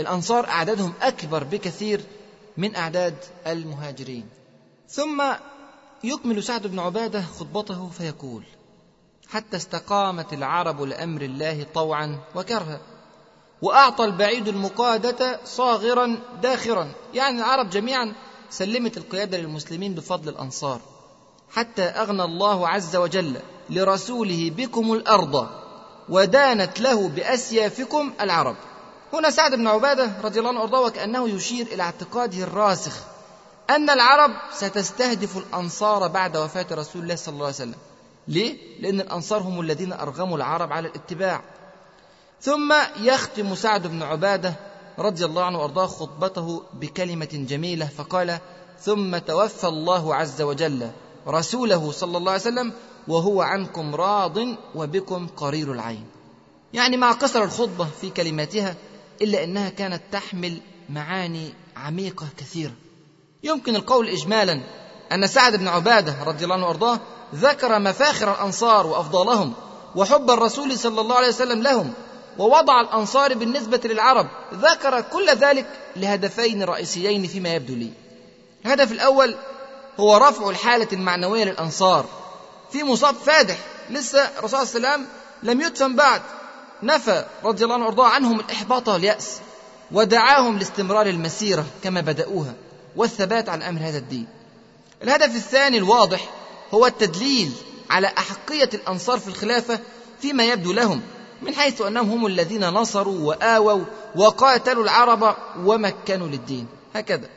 الأنصار 0.00 0.48
أعدادهم 0.48 0.92
أكبر 1.02 1.44
بكثير 1.44 2.00
من 2.56 2.76
أعداد 2.76 3.14
المهاجرين. 3.46 4.28
ثم 4.88 5.22
يكمل 6.04 6.42
سعد 6.42 6.66
بن 6.66 6.78
عبادة 6.78 7.22
خطبته 7.22 7.88
فيقول 7.88 8.44
حتى 9.28 9.56
استقامت 9.56 10.32
العرب 10.32 10.82
لأمر 10.82 11.22
الله 11.22 11.66
طوعا 11.74 12.18
وكرها 12.34 12.80
وأعطى 13.62 14.04
البعيد 14.04 14.48
المقادة 14.48 15.40
صاغرا 15.44 16.18
داخرا. 16.42 16.92
يعني 17.14 17.38
العرب 17.38 17.70
جميعا 17.70 18.14
سلمت 18.50 18.96
القيادة 18.96 19.38
للمسلمين 19.38 19.94
بفضل 19.94 20.28
الأنصار. 20.28 20.80
حتى 21.52 21.82
أغنى 21.82 22.24
الله 22.24 22.68
عز 22.68 22.96
وجل 22.96 23.36
لرسوله 23.70 24.50
بكم 24.56 24.92
الأرض 24.92 25.48
ودانت 26.08 26.80
له 26.80 27.08
بأسيافكم 27.08 28.12
العرب. 28.20 28.56
هنا 29.12 29.30
سعد 29.30 29.54
بن 29.54 29.66
عبادة 29.66 30.10
رضي 30.24 30.38
الله 30.38 30.50
عنه 30.50 30.60
وارضاه 30.60 30.80
وكأنه 30.80 31.28
يشير 31.28 31.66
إلى 31.66 31.82
اعتقاده 31.82 32.42
الراسخ 32.42 32.96
أن 33.70 33.90
العرب 33.90 34.30
ستستهدف 34.52 35.36
الأنصار 35.36 36.08
بعد 36.08 36.36
وفاة 36.36 36.66
رسول 36.72 37.02
الله 37.02 37.16
صلى 37.16 37.32
الله 37.32 37.44
عليه 37.44 37.54
وسلم. 37.54 37.74
ليه؟ 38.28 38.56
لأن 38.80 39.00
الأنصار 39.00 39.42
هم 39.42 39.60
الذين 39.60 39.92
أرغموا 39.92 40.36
العرب 40.36 40.72
على 40.72 40.88
الاتباع. 40.88 41.40
ثم 42.40 42.74
يختم 43.00 43.54
سعد 43.54 43.86
بن 43.86 44.02
عبادة 44.02 44.54
رضي 44.98 45.24
الله 45.24 45.44
عنه 45.44 45.58
وارضاه 45.58 45.86
خطبته 45.86 46.62
بكلمة 46.74 47.28
جميلة 47.32 47.86
فقال 47.86 48.38
ثم 48.80 49.18
توفى 49.18 49.66
الله 49.66 50.14
عز 50.14 50.42
وجل 50.42 50.90
رسوله 51.28 51.92
صلى 51.92 52.18
الله 52.18 52.32
عليه 52.32 52.40
وسلم 52.40 52.72
وهو 53.08 53.42
عنكم 53.42 53.94
راض 53.94 54.38
وبكم 54.74 55.26
قرير 55.26 55.72
العين. 55.72 56.06
يعني 56.72 56.96
مع 56.96 57.12
قصر 57.12 57.42
الخطبة 57.42 57.88
في 58.00 58.10
كلماتها 58.10 58.74
إلا 59.22 59.44
أنها 59.44 59.68
كانت 59.68 60.02
تحمل 60.12 60.60
معاني 60.90 61.54
عميقة 61.76 62.26
كثيرة. 62.36 62.72
يمكن 63.42 63.76
القول 63.76 64.08
اجمالا 64.08 64.60
أن 65.12 65.26
سعد 65.26 65.56
بن 65.56 65.68
عبادة 65.68 66.24
رضي 66.24 66.44
الله 66.44 66.54
عنه 66.54 66.66
وأرضاه 66.66 67.00
ذكر 67.34 67.78
مفاخر 67.78 68.32
الأنصار 68.32 68.86
وأفضالهم 68.86 69.52
وحب 69.96 70.30
الرسول 70.30 70.78
صلى 70.78 71.00
الله 71.00 71.16
عليه 71.16 71.28
وسلم 71.28 71.62
لهم 71.62 71.92
ووضع 72.38 72.80
الأنصار 72.80 73.34
بالنسبة 73.34 73.80
للعرب. 73.84 74.26
ذكر 74.54 75.00
كل 75.00 75.30
ذلك 75.30 75.66
لهدفين 75.96 76.62
رئيسيين 76.62 77.26
فيما 77.26 77.54
يبدو 77.54 77.74
لي. 77.74 77.90
الهدف 78.64 78.92
الأول 78.92 79.34
هو 80.00 80.16
رفع 80.16 80.50
الحالة 80.50 80.88
المعنوية 80.92 81.44
للأنصار. 81.44 82.06
في 82.72 82.82
مصاب 82.82 83.14
فادح 83.14 83.58
لسه 83.90 84.38
الرسول 84.38 84.66
صلى 84.66 84.76
الله 84.76 84.88
عليه 84.88 84.98
وسلم 84.98 85.06
لم 85.42 85.60
يدفن 85.60 85.96
بعد. 85.96 86.22
نفى 86.82 87.24
رضي 87.44 87.64
الله 87.64 87.74
عنه 87.74 87.84
وارضاه 87.84 88.08
عنهم 88.08 88.40
الإحباط 88.40 88.88
واليأس. 88.88 89.38
ودعاهم 89.92 90.58
لاستمرار 90.58 91.06
المسيرة 91.06 91.66
كما 91.84 92.00
بدأوها. 92.00 92.54
والثبات 92.96 93.48
على 93.48 93.68
أمر 93.68 93.80
هذا 93.80 93.98
الدين. 93.98 94.26
الهدف 95.02 95.36
الثاني 95.36 95.78
الواضح 95.78 96.30
هو 96.74 96.86
التدليل 96.86 97.52
على 97.90 98.06
أحقية 98.06 98.70
الأنصار 98.74 99.18
في 99.18 99.28
الخلافة 99.28 99.80
فيما 100.20 100.44
يبدو 100.44 100.72
لهم 100.72 101.02
من 101.42 101.54
حيث 101.54 101.80
أنهم 101.80 102.10
هم 102.10 102.26
الذين 102.26 102.68
نصروا 102.68 103.18
وآووا 103.18 103.84
وقاتلوا 104.16 104.84
العرب 104.84 105.36
ومكنوا 105.64 106.26
للدين. 106.26 106.66
هكذا. 106.94 107.28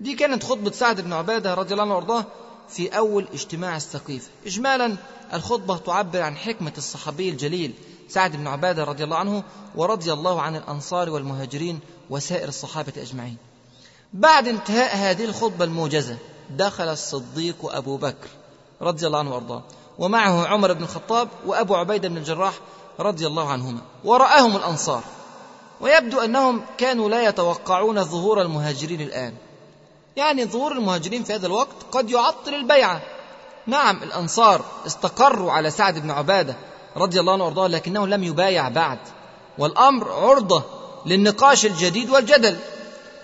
دي 0.00 0.14
كانت 0.14 0.44
خطبة 0.44 0.70
سعد 0.70 1.00
بن 1.00 1.12
عبادة 1.12 1.54
رضي 1.54 1.72
الله 1.72 1.84
عنه 1.84 1.94
وأرضاه 1.94 2.24
في 2.68 2.88
أول 2.88 3.26
اجتماع 3.32 3.76
السقيفه 3.76 4.28
اجمالا 4.46 4.96
الخطبة 5.32 5.76
تعبر 5.76 6.22
عن 6.22 6.36
حكمة 6.36 6.72
الصحابي 6.78 7.28
الجليل 7.28 7.74
سعد 8.08 8.36
بن 8.36 8.46
عبادة 8.46 8.84
رضي 8.84 9.04
الله 9.04 9.16
عنه 9.16 9.42
ورضي 9.74 10.12
الله 10.12 10.42
عن 10.42 10.56
الأنصار 10.56 11.10
والمهاجرين 11.10 11.80
وسائر 12.10 12.48
الصحابة 12.48 12.92
أجمعين. 12.96 13.36
بعد 14.12 14.48
انتهاء 14.48 14.96
هذه 14.96 15.24
الخطبة 15.24 15.64
الموجزة 15.64 16.16
دخل 16.50 16.88
الصديق 16.88 17.56
أبو 17.74 17.96
بكر 17.96 18.28
رضي 18.82 19.06
الله 19.06 19.18
عنه 19.18 19.34
وأرضاه 19.34 19.62
ومعه 19.98 20.46
عمر 20.46 20.72
بن 20.72 20.82
الخطاب 20.82 21.28
وأبو 21.46 21.74
عبيدة 21.74 22.08
بن 22.08 22.16
الجراح 22.16 22.54
رضي 23.00 23.26
الله 23.26 23.48
عنهما 23.48 23.80
ورآهم 24.04 24.56
الأنصار 24.56 25.02
ويبدو 25.80 26.20
أنهم 26.20 26.62
كانوا 26.78 27.08
لا 27.08 27.28
يتوقعون 27.28 28.04
ظهور 28.04 28.42
المهاجرين 28.42 29.00
الآن. 29.00 29.34
يعني 30.20 30.44
ظهور 30.44 30.72
المهاجرين 30.72 31.24
في 31.24 31.34
هذا 31.34 31.46
الوقت 31.46 31.76
قد 31.92 32.10
يعطل 32.10 32.54
البيعة. 32.54 33.00
نعم 33.66 34.02
الأنصار 34.02 34.64
استقروا 34.86 35.52
على 35.52 35.70
سعد 35.70 35.98
بن 35.98 36.10
عبادة 36.10 36.56
رضي 36.96 37.20
الله 37.20 37.32
عنه 37.32 37.44
وأرضاه 37.44 37.66
لكنه 37.66 38.06
لم 38.06 38.24
يبايع 38.24 38.68
بعد. 38.68 38.98
والأمر 39.58 40.12
عرضة 40.12 40.62
للنقاش 41.06 41.66
الجديد 41.66 42.10
والجدل. 42.10 42.56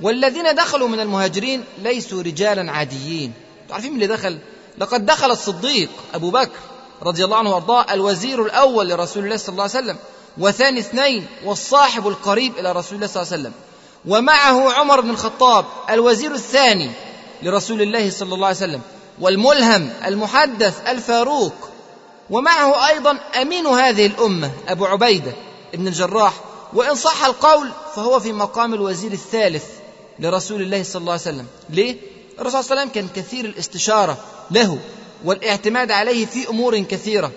والذين 0.01 0.55
دخلوا 0.55 0.89
من 0.89 1.01
المهاجرين 1.01 1.65
ليسوا 1.79 2.23
رجالا 2.23 2.73
عاديين. 2.73 3.33
تعرفين 3.69 3.95
اللي 3.95 4.07
دخل؟ 4.07 4.39
لقد 4.79 5.07
دخل 5.07 5.31
الصديق 5.31 5.91
أبو 6.15 6.31
بكر 6.31 6.59
رضي 7.03 7.25
الله 7.25 7.37
عنه 7.37 7.51
وأرضاه 7.51 7.95
الوزير 7.95 8.43
الأول 8.43 8.89
لرسول 8.89 9.25
الله 9.25 9.37
صلى 9.37 9.49
الله 9.49 9.63
عليه 9.63 9.73
وسلم 9.73 9.97
وثاني 10.39 10.81
اثنين 10.81 11.27
والصاحب 11.45 12.09
القريب 12.09 12.59
إلى 12.59 12.73
رسول 12.73 12.97
الله 12.97 13.07
صلى 13.07 13.23
الله 13.23 13.33
عليه 13.33 13.43
وسلم. 13.43 13.53
ومعه 14.07 14.73
عمر 14.73 15.01
بن 15.01 15.11
الخطاب 15.11 15.65
الوزير 15.91 16.35
الثاني 16.35 16.91
لرسول 17.43 17.83
الله 17.83 18.11
صلى 18.11 18.35
الله 18.35 18.47
عليه 18.47 18.57
وسلم 18.57 18.81
والملهم 19.21 19.91
المحدث 20.07 20.89
الفاروق. 20.89 21.53
ومعه 22.31 22.89
أيضا 22.89 23.19
أمين 23.43 23.67
هذه 23.67 24.07
الأمة 24.07 24.51
أبو 24.69 24.87
عبيدة 24.87 25.33
بن 25.75 25.89
الجراح. 25.89 26.33
وإن 26.73 26.95
صح 26.95 27.25
القول 27.25 27.71
فهو 27.97 28.21
في 28.21 28.33
مقام 28.33 28.75
الوزير 28.75 29.13
الثالث 29.13 29.65
لرسول 30.19 30.63
الله 30.63 30.83
صلى 30.83 31.01
الله 31.01 31.13
عليه 31.13 31.23
وسلم. 31.23 31.47
ليه؟ 31.71 31.97
الرسول 32.39 32.65
صلى 32.65 32.71
الله 32.71 32.81
عليه 32.81 32.91
وسلم 32.91 32.95
كان 32.95 33.23
كثير 33.23 33.45
الاستشارة 33.45 34.19
له 34.51 34.79
والاعتماد 35.25 35.91
عليه 35.91 36.27
في 36.27 36.49
أمور 36.49 36.79
كثيرة. 36.79 37.31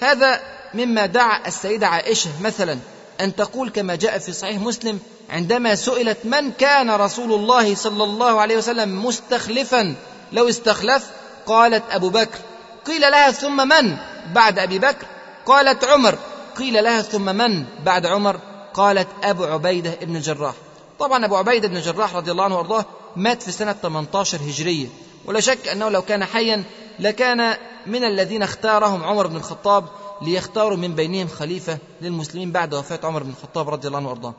هذا 0.00 0.40
مما 0.74 1.06
دعا 1.06 1.46
السيدة 1.46 1.86
عائشة 1.86 2.30
مثلا 2.42 2.78
أن 3.20 3.36
تقول 3.36 3.70
كما 3.70 3.94
جاء 3.94 4.18
في 4.18 4.32
صحيح 4.32 4.60
مسلم 4.60 4.98
عندما 5.30 5.74
سئلت 5.74 6.18
من 6.24 6.52
كان 6.52 6.90
رسول 6.90 7.32
الله 7.32 7.74
صلى 7.74 8.04
الله 8.04 8.40
عليه 8.40 8.56
وسلم 8.56 9.04
مستخلفا 9.04 9.94
لو 10.32 10.48
استخلف 10.48 11.06
قالت 11.46 11.82
أبو 11.90 12.08
بكر. 12.08 12.38
قيل 12.86 13.00
لها 13.00 13.30
ثم 13.30 13.68
من 13.68 13.96
بعد 14.34 14.58
أبي 14.58 14.78
بكر؟ 14.78 15.06
قالت 15.46 15.84
عمر. 15.84 16.18
قيل 16.58 16.84
لها 16.84 17.02
ثم 17.02 17.36
من 17.36 17.64
بعد 17.84 18.06
عمر؟ 18.06 18.38
قالت 18.74 19.08
أبو 19.22 19.44
عبيدة 19.44 19.94
بن 20.02 20.16
الجراح 20.16 20.54
طبعا 20.98 21.24
أبو 21.24 21.36
عبيدة 21.36 21.68
بن 21.68 21.76
الجراح 21.76 22.16
رضي 22.16 22.30
الله 22.30 22.44
عنه 22.44 22.56
وأرضاه 22.56 22.84
مات 23.16 23.42
في 23.42 23.52
سنة 23.52 23.72
18 23.72 24.38
هجرية. 24.38 24.86
ولا 25.24 25.40
شك 25.40 25.68
أنه 25.68 25.88
لو 25.88 26.02
كان 26.02 26.24
حيا 26.24 26.64
لكان 26.98 27.56
من 27.86 28.04
الذين 28.04 28.42
اختارهم 28.42 29.04
عمر 29.04 29.26
بن 29.26 29.36
الخطاب 29.36 29.84
ليختاروا 30.22 30.76
من 30.76 30.94
بينهم 30.94 31.28
خليفة 31.28 31.78
للمسلمين 32.00 32.52
بعد 32.52 32.74
وفاة 32.74 33.00
عمر 33.04 33.22
بن 33.22 33.30
الخطاب 33.30 33.70
رضي 33.70 33.88
الله 33.88 33.98
عنه 33.98 34.08
وأرضاه. 34.08 34.34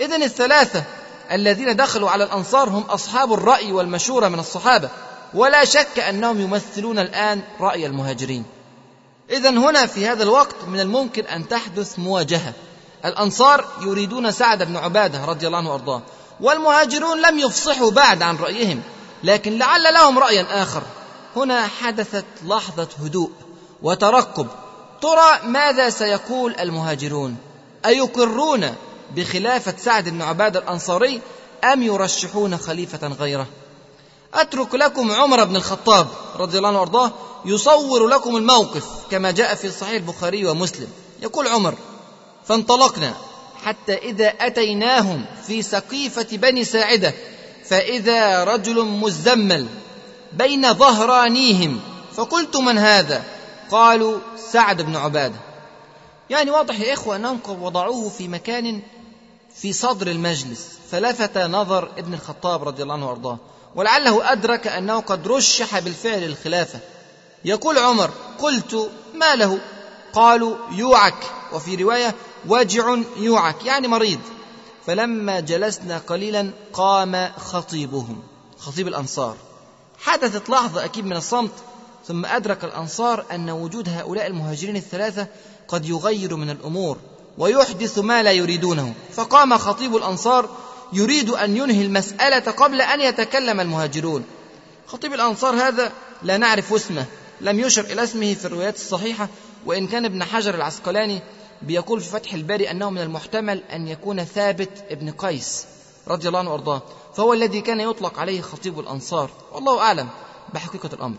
إذن 0.00 0.22
الثلاثة 0.22 0.84
الذين 1.32 1.76
دخلوا 1.76 2.10
على 2.10 2.24
الأنصار 2.24 2.68
هم 2.68 2.82
أصحاب 2.82 3.32
الرأي 3.32 3.72
والمشورة 3.72 4.28
من 4.28 4.38
الصحابة. 4.38 4.88
ولا 5.34 5.64
شك 5.64 5.98
أنهم 5.98 6.40
يمثلون 6.40 6.98
الآن 6.98 7.42
رأي 7.60 7.86
المهاجرين. 7.86 8.44
إذا 9.30 9.50
هنا 9.50 9.86
في 9.86 10.06
هذا 10.06 10.22
الوقت 10.22 10.56
من 10.68 10.80
الممكن 10.80 11.24
أن 11.24 11.48
تحدث 11.48 11.98
مواجهة. 11.98 12.52
الأنصار 13.04 13.64
يريدون 13.80 14.30
سعد 14.30 14.62
بن 14.62 14.76
عبادة 14.76 15.24
رضي 15.24 15.46
الله 15.46 15.58
عنه 15.58 15.70
وأرضاه. 15.70 16.02
والمهاجرون 16.40 17.22
لم 17.22 17.38
يفصحوا 17.38 17.90
بعد 17.90 18.22
عن 18.22 18.36
رأيهم 18.36 18.82
لكن 19.24 19.58
لعل 19.58 19.94
لهم 19.94 20.18
رأيا 20.18 20.62
آخر. 20.62 20.82
هنا 21.36 21.66
حدثت 21.66 22.24
لحظة 22.44 22.88
هدوء 23.04 23.30
وترقب. 23.82 24.46
ترى 25.02 25.38
ماذا 25.44 25.90
سيقول 25.90 26.54
المهاجرون؟ 26.60 27.36
أيقرون 27.86 28.74
بخلافة 29.16 29.74
سعد 29.78 30.08
بن 30.08 30.22
عبادة 30.22 30.60
الأنصاري 30.60 31.20
أم 31.72 31.82
يرشحون 31.82 32.56
خليفة 32.56 33.08
غيره؟ 33.08 33.46
أترك 34.34 34.74
لكم 34.74 35.12
عمر 35.12 35.44
بن 35.44 35.56
الخطاب 35.56 36.06
رضي 36.36 36.58
الله 36.58 36.68
عنه 36.68 36.78
وأرضاه 36.78 37.12
يصور 37.44 38.06
لكم 38.06 38.36
الموقف 38.36 38.84
كما 39.10 39.30
جاء 39.30 39.54
في 39.54 39.70
صحيح 39.70 39.94
البخاري 39.94 40.46
ومسلم. 40.46 40.88
يقول 41.22 41.48
عمر 41.48 41.74
فانطلقنا 42.44 43.14
حتى 43.64 43.94
إذا 43.94 44.28
أتيناهم 44.28 45.26
في 45.46 45.62
سقيفة 45.62 46.26
بني 46.32 46.64
ساعدة 46.64 47.14
فإذا 47.64 48.44
رجل 48.44 48.84
مزمل 48.84 49.66
بين 50.32 50.74
ظهرانيهم 50.74 51.80
فقلت 52.14 52.56
من 52.56 52.78
هذا؟ 52.78 53.24
قالوا 53.70 54.18
سعد 54.52 54.82
بن 54.82 54.96
عبادة. 54.96 55.36
يعني 56.30 56.50
واضح 56.50 56.80
يا 56.80 56.94
إخوة 56.94 57.16
أنهم 57.16 57.40
وضعوه 57.48 58.08
في 58.08 58.28
مكان 58.28 58.82
في 59.54 59.72
صدر 59.72 60.06
المجلس. 60.06 60.68
فلفت 60.90 61.38
نظر 61.38 61.88
ابن 61.98 62.14
الخطاب 62.14 62.64
رضي 62.64 62.82
الله 62.82 62.94
عنه 62.94 63.08
وأرضاه. 63.08 63.38
ولعله 63.74 64.32
أدرك 64.32 64.66
أنه 64.66 65.00
قد 65.00 65.28
رشح 65.28 65.78
بالفعل 65.78 66.20
للخلافة 66.20 66.78
يقول 67.44 67.78
عمر 67.78 68.10
قلت 68.38 68.90
ما 69.14 69.36
له؟ 69.36 69.58
قالوا 70.12 70.56
يوعك. 70.72 71.24
وفي 71.52 71.74
رواية 71.74 72.14
وجع 72.48 72.96
يوعك. 73.16 73.64
يعني 73.64 73.88
مريض. 73.88 74.20
فلما 74.86 75.40
جلسنا 75.40 75.98
قليلا 75.98 76.50
قام 76.72 77.32
خطيبهم 77.36 78.22
خطيب 78.58 78.88
الأنصار. 78.88 79.36
حدثت 79.98 80.50
لحظة 80.50 80.84
أكيد 80.84 81.04
من 81.04 81.16
الصمت 81.16 81.52
ثم 82.06 82.26
أدرك 82.26 82.64
الأنصار 82.64 83.24
أن 83.32 83.50
وجود 83.50 83.88
هؤلاء 83.88 84.26
المهاجرين 84.26 84.76
الثلاثة 84.76 85.26
قد 85.68 85.88
يغير 85.88 86.36
من 86.36 86.50
الأمور. 86.50 86.98
ويحدث 87.38 87.98
ما 87.98 88.22
لا 88.22 88.32
يريدونه. 88.32 88.94
فقام 89.12 89.58
خطيب 89.58 89.96
الأنصار 89.96 90.48
يريد 90.92 91.30
أن 91.30 91.56
ينهي 91.56 91.82
المسألة 91.82 92.52
قبل 92.52 92.80
أن 92.80 93.00
يتكلم 93.00 93.60
المهاجرون. 93.60 94.24
خطيب 94.86 95.14
الأنصار 95.14 95.54
هذا 95.54 95.92
لا 96.22 96.36
نعرف 96.36 96.72
اسمه 96.72 97.06
لم 97.40 97.60
يشر 97.60 97.84
إلى 97.84 98.04
اسمه 98.04 98.34
في 98.34 98.44
الروايات 98.44 98.76
الصحيحة 98.76 99.28
وإن 99.66 99.86
كان 99.86 100.04
ابن 100.04 100.24
حجر 100.24 100.54
العسقلاني 100.54 101.20
بيقول 101.62 102.00
في 102.00 102.10
فتح 102.10 102.34
الباري 102.34 102.70
أنه 102.70 102.90
من 102.90 102.98
المحتمل 102.98 103.62
أن 103.72 103.88
يكون 103.88 104.24
ثابت 104.24 104.84
ابن 104.90 105.10
قيس 105.10 105.66
رضي 106.08 106.28
الله 106.28 106.38
عنه 106.38 106.50
وأرضاه. 106.50 106.82
فهو 107.16 107.32
الذي 107.32 107.60
كان 107.60 107.80
يطلق 107.80 108.18
عليه 108.18 108.40
خطيب 108.40 108.80
الأنصار. 108.80 109.30
والله 109.52 109.80
أعلم 109.80 110.08
بحقيقة 110.54 110.90
الأمر. 110.92 111.18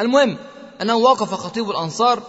المهم 0.00 0.38
أنه 0.82 0.96
وقف 0.96 1.34
خطيب 1.34 1.70
الأنصار 1.70 2.22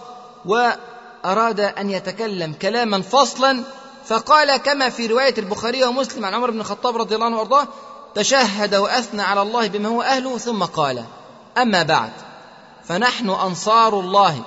وأراد 1.24 1.60
أن 1.60 1.90
يتكلم 1.90 2.52
كلاما 2.52 3.02
فصلا 3.02 3.64
فقال 4.06 4.56
كما 4.56 4.88
في 4.88 5.06
رواية 5.06 5.34
البخاري 5.38 5.84
ومسلم 5.84 6.24
عن 6.24 6.34
عمر 6.34 6.50
بن 6.50 6.60
الخطاب 6.60 6.96
رضي 6.96 7.14
الله 7.14 7.26
عنه 7.26 7.36
وأرضاه 7.36 7.68
تشهد 8.14 8.74
وأثنى 8.74 9.22
على 9.22 9.42
الله 9.42 9.66
بما 9.66 9.88
هو 9.88 10.02
أهله 10.02 10.38
ثم 10.38 10.64
قال 10.64 11.04
أما 11.58 11.82
بعد 11.82 12.10
فنحن 12.84 13.30
أنصار 13.30 14.00
الله 14.00 14.42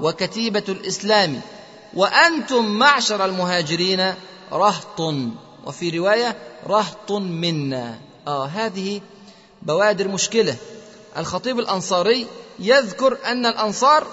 وكتيبة 0.00 0.64
الإسلام 0.68 1.40
وأنتم 1.94 2.64
معشر 2.64 3.24
المهاجرين 3.24 4.14
رهط 4.52 5.00
وفي 5.66 5.98
رواية 5.98 6.36
رهط 6.66 7.12
منا 7.12 7.98
آه 8.28 8.46
هذه 8.46 9.00
بوادر 9.62 10.08
مشكلة. 10.08 10.56
الخطيب 11.16 11.58
الأنصاري 11.58 12.26
يذكر 12.58 13.18
أن 13.24 13.46
الأنصار 13.46 14.06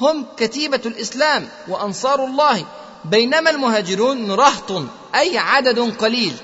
هم 0.00 0.26
كتيبة 0.36 0.80
الإسلام 0.86 1.48
وأنصار 1.68 2.24
الله 2.24 2.64
بينما 3.04 3.50
المهاجرون 3.50 4.30
رهط 4.30 4.72
أي 5.14 5.38
عدد 5.38 5.78
قليل. 5.78 6.34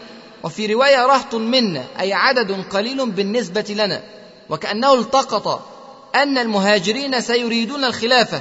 وفي 0.43 0.75
رواية 0.75 1.07
رهط 1.07 1.35
منا 1.35 1.85
أي 2.01 2.13
عدد 2.13 2.65
قليل 2.71 3.11
بالنسبة 3.11 3.65
لنا. 3.69 4.03
وكأنه 4.51 4.95
التقط 4.95 5.63
أن 6.15 6.39
المهاجرين 6.39 7.21
سيريدون 7.21 7.85
الخلافة. 7.85 8.41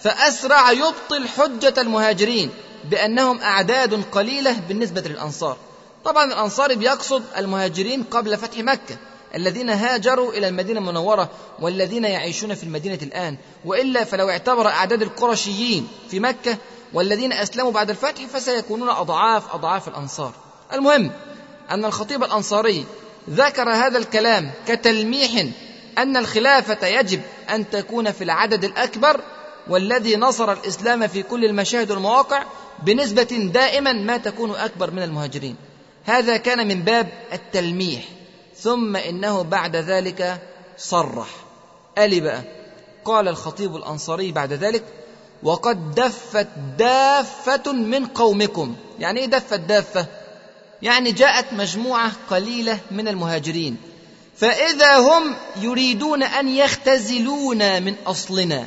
فأسرع 0.00 0.72
يبطل 0.72 1.28
حجة 1.28 1.74
المهاجرين 1.78 2.50
بأنهم 2.84 3.40
أعداد 3.40 4.04
قليلة 4.12 4.56
بالنسبة 4.68 5.00
للأنصار. 5.00 5.56
طبعا 6.04 6.24
الأنصار 6.24 6.74
بيقصد 6.74 7.22
المهاجرين 7.36 8.02
قبل 8.02 8.36
فتح 8.36 8.58
مكة. 8.58 8.96
الذين 9.34 9.70
هاجروا 9.70 10.32
إلى 10.32 10.48
المدينة 10.48 10.80
المنورة 10.80 11.30
والذين 11.60 12.04
يعيشون 12.04 12.54
في 12.54 12.64
المدينة 12.64 12.98
الآن 13.02 13.36
وإلا 13.64 14.04
فلو 14.04 14.30
اعتبر 14.30 14.68
أعداد 14.68 15.02
القرشيين 15.02 15.88
في 16.10 16.20
مكة 16.20 16.56
والذين 16.92 17.32
أسلموا 17.32 17.72
بعد 17.72 17.90
الفتح 17.90 18.26
فسيكونون 18.26 18.88
أضعاف 18.88 19.54
أضعاف 19.54 19.88
الأنصار. 19.88 20.32
المهم 20.72 21.10
أن 21.70 21.84
الخطيب 21.84 22.24
الأنصاري 22.24 22.84
ذكر 23.30 23.70
هذا 23.70 23.98
الكلام 23.98 24.50
كتلميح 24.66 25.46
أن 25.98 26.16
الخلافة 26.16 26.86
يجب 26.86 27.20
أن 27.50 27.70
تكون 27.70 28.12
في 28.12 28.24
العدد 28.24 28.64
الأكبر 28.64 29.20
والذي 29.68 30.16
نصر 30.16 30.52
الإسلام 30.52 31.06
في 31.06 31.22
كل 31.22 31.44
المشاهد 31.44 31.90
والمواقع 31.90 32.42
بنسبة 32.82 33.50
دائما 33.54 33.92
ما 33.92 34.16
تكون 34.16 34.50
أكبر 34.50 34.90
من 34.90 35.02
المهاجرين. 35.02 35.56
هذا 36.04 36.36
كان 36.36 36.68
من 36.68 36.82
باب 36.82 37.08
التلميح. 37.32 38.04
ثم 38.62 38.96
إنه 38.96 39.42
بعد 39.42 39.76
ذلك 39.76 40.40
صرح. 40.78 41.28
ألي 41.98 42.20
بقى. 42.20 42.42
قال 43.04 43.28
الخطيب 43.28 43.76
الأنصاري 43.76 44.32
بعد 44.32 44.52
ذلك 44.52 44.84
وقد 45.42 45.94
دفت 45.94 46.48
دافة 46.78 47.72
من 47.72 48.06
قومكم. 48.06 48.76
يعني 48.98 49.20
إيه 49.20 49.26
دفت 49.26 49.60
دافة؟ 49.60 50.06
يعني 50.82 51.12
جاءت 51.12 51.52
مجموعة 51.52 52.12
قليلة 52.30 52.78
من 52.90 53.08
المهاجرين. 53.08 53.76
فإذا 54.36 54.98
هم 54.98 55.36
يريدون 55.56 56.22
أن 56.22 56.48
يختزلون 56.48 57.82
من 57.82 57.94
أصلنا 58.06 58.66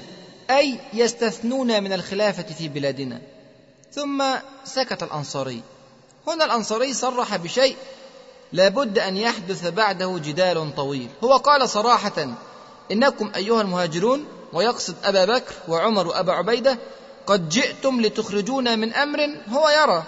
أي 0.50 0.80
يستثنون 0.94 1.84
من 1.84 1.94
الخلافة 1.94 2.54
في 2.58 2.68
بلادنا. 2.68 3.22
ثم 3.92 4.24
سكت 4.66 5.04
الأنصاري. 5.04 5.62
هنا 6.28 6.46
الأنصاري 6.46 6.94
صرح 6.94 7.36
بشيء 7.36 7.76
لابد 8.54 9.00
أن 9.00 9.18
يحدث 9.18 9.68
بعده 9.68 10.18
جدال 10.18 10.76
طويل. 10.76 11.08
هو 11.24 11.38
قال 11.38 11.70
صراحة 11.70 12.28
إنكم 12.92 13.32
أيها 13.36 13.62
المهاجرون 13.62 14.26
ويقصد 14.54 14.96
أبا 15.04 15.26
بكر 15.26 15.54
وعمر 15.68 16.08
وأبا 16.08 16.34
عبيدة 16.34 16.78
قد 17.28 17.50
جئتم 17.50 18.02
لتخرجونا 18.02 18.76
من 18.76 18.94
أمر 18.94 19.30
هو 19.50 19.70
يرى. 19.70 20.04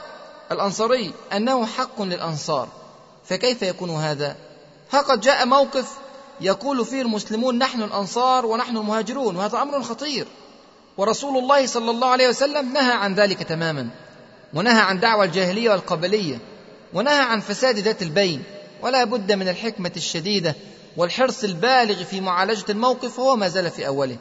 الأنصاري 0.51 1.13
أنه 1.33 1.65
حق 1.65 2.01
للأنصار. 2.01 2.67
فكيف 3.25 3.61
يكون 3.61 3.89
هذا؟ 3.89 4.35
ها 4.91 5.01
قد 5.01 5.21
جاء 5.21 5.45
موقف 5.45 5.91
يقول 6.41 6.85
فيه 6.85 7.01
المسلمون 7.01 7.57
نحن 7.57 7.81
الأنصار 7.81 8.45
ونحن 8.45 8.77
المهاجرون 8.77 9.35
وهذا 9.35 9.61
أمر 9.61 9.83
خطير. 9.83 10.27
ورسول 10.97 11.37
الله 11.37 11.67
صلى 11.67 11.91
الله 11.91 12.07
عليه 12.07 12.27
وسلم 12.27 12.73
نهى 12.73 12.91
عن 12.91 13.15
ذلك 13.15 13.43
تماما 13.43 13.89
ونهى 14.53 14.81
عن 14.81 14.99
دعوى 14.99 15.25
الجاهلية 15.25 15.69
والقبلية. 15.69 16.39
ونهى 16.93 17.19
عن 17.19 17.39
فساد 17.39 17.79
ذات 17.79 18.01
البين 18.01 18.43
ولا 18.81 19.03
بد 19.03 19.31
من 19.31 19.47
الحكمة 19.47 19.91
الشديدة 19.97 20.55
والحرص 20.97 21.43
البالغ 21.43 22.03
في 22.03 22.21
معالجة 22.21 22.65
الموقف 22.69 23.19
وهو 23.19 23.35
ما 23.35 23.47
زال 23.47 23.71
في 23.71 23.87
أوله. 23.87 24.17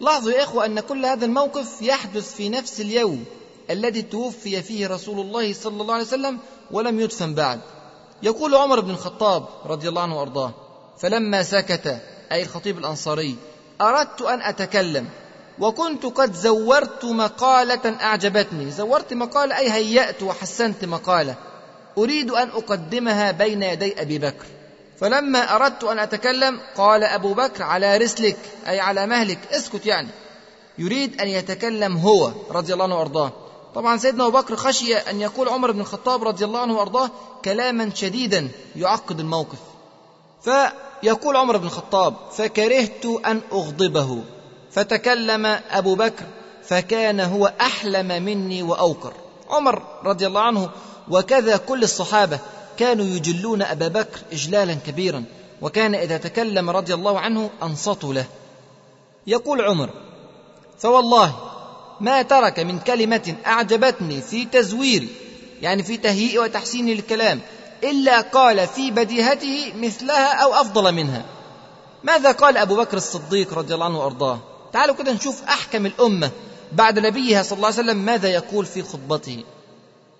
لاحظوا 0.00 0.32
يا 0.32 0.42
إخوة 0.42 0.64
أن 0.64 0.80
كل 0.80 1.06
هذا 1.06 1.24
الموقف 1.24 1.82
يحدث 1.82 2.34
في 2.34 2.48
نفس 2.48 2.80
اليوم 2.80 3.24
الذي 3.70 4.02
توفي 4.02 4.62
فيه 4.62 4.86
رسول 4.86 5.20
الله 5.20 5.52
صلى 5.52 5.82
الله 5.82 5.94
عليه 5.94 6.04
وسلم 6.04 6.38
ولم 6.70 7.00
يدفن 7.00 7.34
بعد. 7.34 7.60
يقول 8.22 8.54
عمر 8.54 8.80
بن 8.80 8.90
الخطاب 8.90 9.46
رضي 9.66 9.88
الله 9.88 10.02
عنه 10.02 10.18
وأرضاه 10.18 10.54
فلما 10.98 11.42
سكت 11.42 12.00
أي 12.32 12.42
الخطيب 12.42 12.78
الأنصاري 12.78 13.36
أردت 13.80 14.22
أن 14.22 14.42
أتكلم 14.42 15.08
وكنت 15.58 16.06
قد 16.06 16.34
زورت 16.34 17.04
مقالة 17.04 18.02
أعجبتني. 18.02 18.70
زورت 18.70 19.14
مقالة 19.14 19.58
أي 19.58 19.70
هيأت 19.70 20.22
وحسنت 20.22 20.84
مقالة. 20.84 21.34
أريد 21.98 22.30
أن 22.30 22.48
أقدمها 22.48 23.30
بين 23.30 23.62
يدي 23.62 24.02
أبي 24.02 24.18
بكر. 24.18 24.46
فلما 25.00 25.56
أردت 25.56 25.84
أن 25.84 25.98
أتكلم 25.98 26.60
قال 26.76 27.04
أبو 27.04 27.34
بكر 27.34 27.62
على 27.62 27.96
رسلك 27.96 28.36
أي 28.68 28.80
على 28.80 29.06
مهلك 29.06 29.38
اسكت 29.52 29.86
يعني. 29.86 30.08
يريد 30.78 31.20
أن 31.20 31.28
يتكلم 31.28 31.96
هو 31.96 32.32
رضي 32.50 32.72
الله 32.72 32.84
عنه 32.84 32.98
وأرضاه. 32.98 33.32
طبعا 33.74 33.96
سيدنا 33.96 34.26
أبو 34.26 34.38
بكر 34.38 34.56
خشي 34.56 34.96
أن 34.96 35.20
يقول 35.20 35.48
عمر 35.48 35.70
بن 35.70 35.80
الخطاب 35.80 36.24
رضي 36.24 36.44
الله 36.44 36.60
عنه 36.60 36.76
وأرضاه 36.78 37.10
كلاما 37.44 37.90
شديدا 37.94 38.48
يعقد 38.76 39.20
الموقف. 39.20 39.58
فيقول 40.42 41.36
عمر 41.36 41.56
بن 41.56 41.66
الخطاب 41.66 42.14
فكرهت 42.32 43.06
أن 43.26 43.40
أغضبه. 43.52 44.22
فتكلم 44.70 45.46
أبو 45.70 45.94
بكر 45.94 46.24
فكان 46.64 47.20
هو 47.20 47.52
أحلم 47.60 48.22
مني 48.22 48.62
وأوقر. 48.62 49.12
عمر 49.48 49.82
رضي 50.04 50.26
الله 50.26 50.40
عنه 50.40 50.70
وكذا 51.08 51.56
كل 51.56 51.82
الصحابة 51.82 52.38
كانوا 52.78 53.04
يجلون 53.04 53.62
أبا 53.62 53.88
بكر 53.88 54.20
إجلالا 54.32 54.74
كبيرا 54.74 55.24
وكان 55.62 55.94
إذا 55.94 56.16
تكلم 56.16 56.70
رضي 56.70 56.94
الله 56.94 57.20
عنه 57.20 57.50
أنصتوا 57.62 58.14
له. 58.14 58.24
يقول 59.26 59.60
عمر 59.60 59.90
فوالله 60.78 61.34
ما 62.00 62.22
ترك 62.22 62.58
من 62.60 62.78
كلمة 62.78 63.34
أعجبتني 63.46 64.20
في 64.20 64.44
تزويري 64.44 65.08
يعني 65.62 65.82
في 65.82 65.96
تهيئ 65.96 66.38
وتحسين 66.38 66.88
الكلام 66.88 67.40
إلا 67.84 68.20
قال 68.20 68.66
في 68.66 68.90
بديهته 68.90 69.72
مثلها 69.76 70.34
أو 70.34 70.54
أفضل 70.54 70.92
منها. 70.92 71.24
ماذا 72.04 72.32
قال 72.32 72.56
أبو 72.56 72.76
بكر 72.76 72.96
الصديق 72.96 73.54
رضي 73.54 73.74
الله 73.74 73.84
عنه 73.84 73.98
وأرضاه؟ 73.98 74.38
تعالوا 74.72 74.94
كده 74.94 75.12
نشوف 75.12 75.42
أحكم 75.42 75.86
الأمة 75.86 76.30
بعد 76.72 76.98
نبيها 76.98 77.42
صلى 77.42 77.56
الله 77.56 77.66
عليه 77.66 77.78
وسلم 77.78 77.96
ماذا 77.96 78.28
يقول 78.28 78.66
في 78.66 78.82
خطبته. 78.82 79.44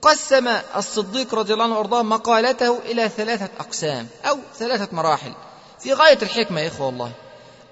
قسم 0.03 0.49
الصديق 0.77 1.35
رضي 1.35 1.53
الله 1.53 1.65
عنه 1.65 1.77
وأرضاه 1.77 2.03
مقالته 2.03 2.79
إلى 2.79 3.09
ثلاثة 3.09 3.49
أقسام 3.61 4.07
أو 4.25 4.39
ثلاثة 4.59 4.89
مراحل. 4.93 5.33
في 5.79 5.93
غاية 5.93 6.19
الحكمة 6.23 6.61
يا 6.61 6.69
إخوة 6.69 6.87
والله. 6.87 7.13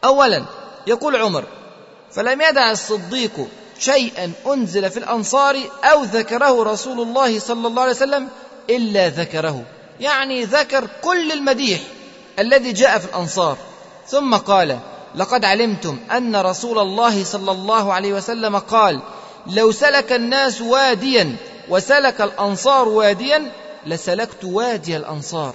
اولا 0.05 0.45
يقول 0.87 1.17
عمر 1.17 1.45
فلم 2.12 2.43
يدع 2.43 2.71
الصديق 2.71 3.49
شيئا 3.79 4.33
أنزل 4.47 4.91
في 4.91 4.97
الأنصار 4.97 5.59
أو 5.85 6.03
ذكره 6.03 6.62
رسول 6.62 7.01
الله 7.01 7.38
صلى 7.38 7.67
الله 7.67 7.83
عليه 7.83 7.93
وسلم 7.93 8.29
إلا 8.71 9.09
ذكره. 9.09 9.62
يعني 10.01 10.45
ذكر 10.45 10.88
كل 11.03 11.33
المديح 11.33 11.81
الذي 12.38 12.73
جاء 12.73 12.99
في 12.99 13.05
الأنصار. 13.05 13.57
ثم 14.07 14.37
قال 14.37 14.79
لقد 15.14 15.45
علمتم 15.45 15.99
أن 16.11 16.37
رسول 16.37 16.79
الله 16.79 17.25
صلى 17.25 17.53
الله 17.53 17.93
عليه 17.93 18.12
وسلم 18.12 18.59
قال 18.59 19.01
لو 19.47 19.73
سلك 19.73 20.12
الناس 20.12 20.61
واديا 20.61 21.37
وسلك 21.71 22.21
الأنصار 22.21 22.89
واديا 22.89 23.53
لسلكت 23.87 24.45
وادي 24.45 24.97
الأنصار. 24.97 25.55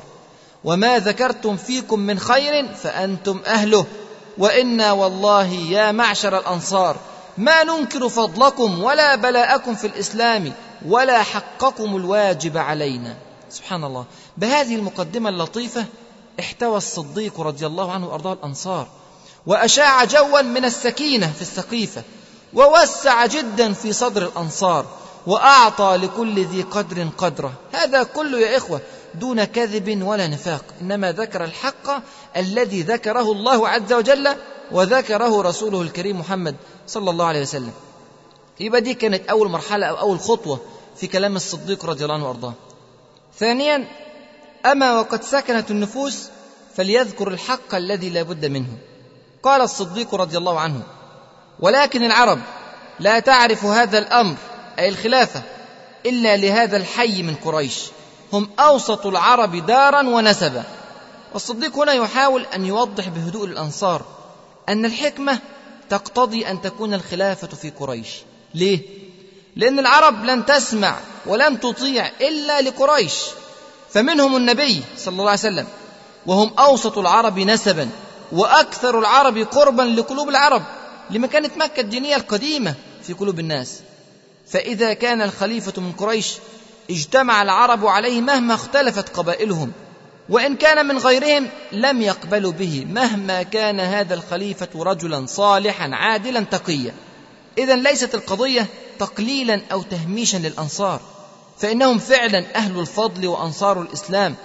وما 0.63 0.99
ذكرتم 0.99 1.57
فيكم 1.57 1.99
من 1.99 2.19
خير 2.19 2.67
فأنتم 2.67 3.41
أهله. 3.45 3.85
وإنا 4.37 4.91
والله 4.91 5.53
يا 5.53 5.91
معشر 5.91 6.37
الأنصار 6.37 6.95
ما 7.37 7.63
ننكر 7.63 8.09
فضلكم 8.09 8.83
ولا 8.83 9.15
بلاءكم 9.15 9.75
في 9.75 9.87
الإسلام 9.87 10.53
ولا 10.87 11.23
حقكم 11.23 11.95
الواجب 11.95 12.57
علينا. 12.57 13.15
سبحان 13.49 13.83
الله. 13.83 14.05
بهذه 14.37 14.75
المقدمة 14.75 15.29
اللطيفة 15.29 15.85
احتوى 16.39 16.77
الصديق 16.77 17.41
رضي 17.41 17.65
الله 17.65 17.91
عنه 17.91 18.07
وارضاه 18.07 18.33
الأنصار 18.33 18.87
وأشاع 19.47 20.03
جوا 20.03 20.41
من 20.41 20.65
السكينة 20.65 21.31
في 21.31 21.41
السقيفة 21.41 22.03
ووسع 22.53 23.25
جدا 23.25 23.73
في 23.73 23.93
صدر 23.93 24.23
الأنصار 24.23 24.85
وأعطى 25.27 25.95
لكل 25.95 26.45
ذي 26.45 26.61
قدر 26.61 27.07
قدره. 27.17 27.53
هذا 27.73 28.03
كله 28.03 28.39
يا 28.39 28.57
إخوة 28.57 28.81
دون 29.15 29.43
كذب 29.43 30.03
ولا 30.03 30.27
نفاق. 30.27 30.65
إنما 30.81 31.11
ذكر 31.11 31.43
الحق 31.43 32.03
الذي 32.37 32.81
ذكره 32.81 33.31
الله 33.31 33.69
عز 33.69 33.93
وجل 33.93 34.35
وذكره 34.71 35.41
رسوله 35.41 35.81
الكريم 35.81 36.19
محمد 36.19 36.55
صلى 36.87 37.09
الله 37.09 37.25
عليه 37.25 37.41
وسلم. 37.41 37.71
يبقى 38.59 38.81
دي 38.81 38.93
كانت 38.93 39.29
أول 39.29 39.49
مرحلة 39.49 39.85
أو 39.85 39.99
أول 39.99 40.19
خطوة 40.19 40.59
في 40.95 41.07
كلام 41.07 41.35
الصديق 41.35 41.85
رضي 41.85 42.03
الله 42.03 42.15
عنه 42.15 42.27
وأرضاه. 42.27 42.53
ثانيا 43.39 43.87
أما 44.65 44.99
وقد 44.99 45.23
سكنت 45.23 45.71
النفوس 45.71 46.29
فليذكر 46.75 47.27
الحق 47.27 47.75
الذي 47.75 48.09
لا 48.09 48.23
بد 48.23 48.45
منه. 48.45 48.77
قال 49.43 49.61
الصديق 49.61 50.15
رضي 50.15 50.37
الله 50.37 50.59
عنه 50.59 50.81
ولكن 51.59 52.03
العرب 52.03 52.39
لا 52.99 53.19
تعرف 53.19 53.65
هذا 53.65 53.97
الأمر 53.97 54.35
أي 54.79 54.89
الخلافة 54.89 55.43
إلا 56.05 56.37
لهذا 56.37 56.77
الحي 56.77 57.23
من 57.23 57.35
قريش. 57.35 57.79
هم 58.33 58.49
أوسط 58.59 59.05
العرب 59.05 59.65
دارا 59.65 60.01
ونسبا. 60.01 60.63
والصديق 61.33 61.77
هنا 61.77 61.93
يحاول 61.93 62.45
أن 62.55 62.65
يوضح 62.65 63.07
بهدوء 63.07 63.45
الأنصار 63.45 64.01
أن 64.69 64.85
الحكمة 64.85 65.39
تقتضي 65.89 66.47
أن 66.47 66.61
تكون 66.61 66.93
الخلافة 66.93 67.47
في 67.47 67.69
قريش. 67.69 68.09
ليه؟ 68.55 68.79
لأن 69.55 69.79
العرب 69.79 70.25
لن 70.25 70.45
تسمع 70.45 70.95
ولن 71.25 71.59
تطيع 71.59 72.07
إلا 72.21 72.61
لقريش. 72.61 73.13
فمنهم 73.89 74.35
النبي 74.35 74.83
صلى 74.97 75.11
الله 75.11 75.29
عليه 75.29 75.39
وسلم 75.39 75.67
وهم 76.25 76.51
أوسط 76.59 76.97
العرب 76.97 77.39
نسبا 77.39 77.89
وأكثر 78.31 78.99
العرب 78.99 79.37
قربا 79.37 79.81
لقلوب 79.81 80.29
العرب 80.29 80.63
لمكانة 81.09 81.49
مكة 81.55 81.79
الدينية 81.79 82.15
القديمة 82.15 82.75
في 83.03 83.13
قلوب 83.13 83.39
الناس. 83.39 83.79
فإذا 84.53 84.93
كان 84.93 85.21
الخليفة 85.21 85.81
من 85.81 85.91
قريش 85.91 86.33
اجتمع 86.89 87.41
العرب 87.41 87.85
عليه 87.85 88.21
مهما 88.21 88.53
اختلفت 88.53 89.09
قبائلهم 89.17 89.71
وإن 90.29 90.55
كان 90.55 90.85
من 90.85 90.97
غيرهم 90.97 91.49
لم 91.71 92.01
يقبلوا 92.01 92.51
به 92.51 92.85
مهما 92.89 93.43
كان 93.43 93.79
هذا 93.79 94.13
الخليفة 94.13 94.69
رجلا 94.75 95.25
صالحا 95.25 95.89
عادلا 95.93 96.39
تقيا. 96.39 96.93
إذا 97.57 97.75
ليست 97.75 98.15
القضية 98.15 98.67
تقليلا 98.99 99.61
أو 99.71 99.81
تهميشا 99.81 100.37
للأنصار 100.37 101.01
فإنهم 101.59 101.99
فعلا 101.99 102.55
أهل 102.55 102.79
الفضل 102.79 103.27
وأنصار 103.27 103.81
الإسلام. 103.81 104.35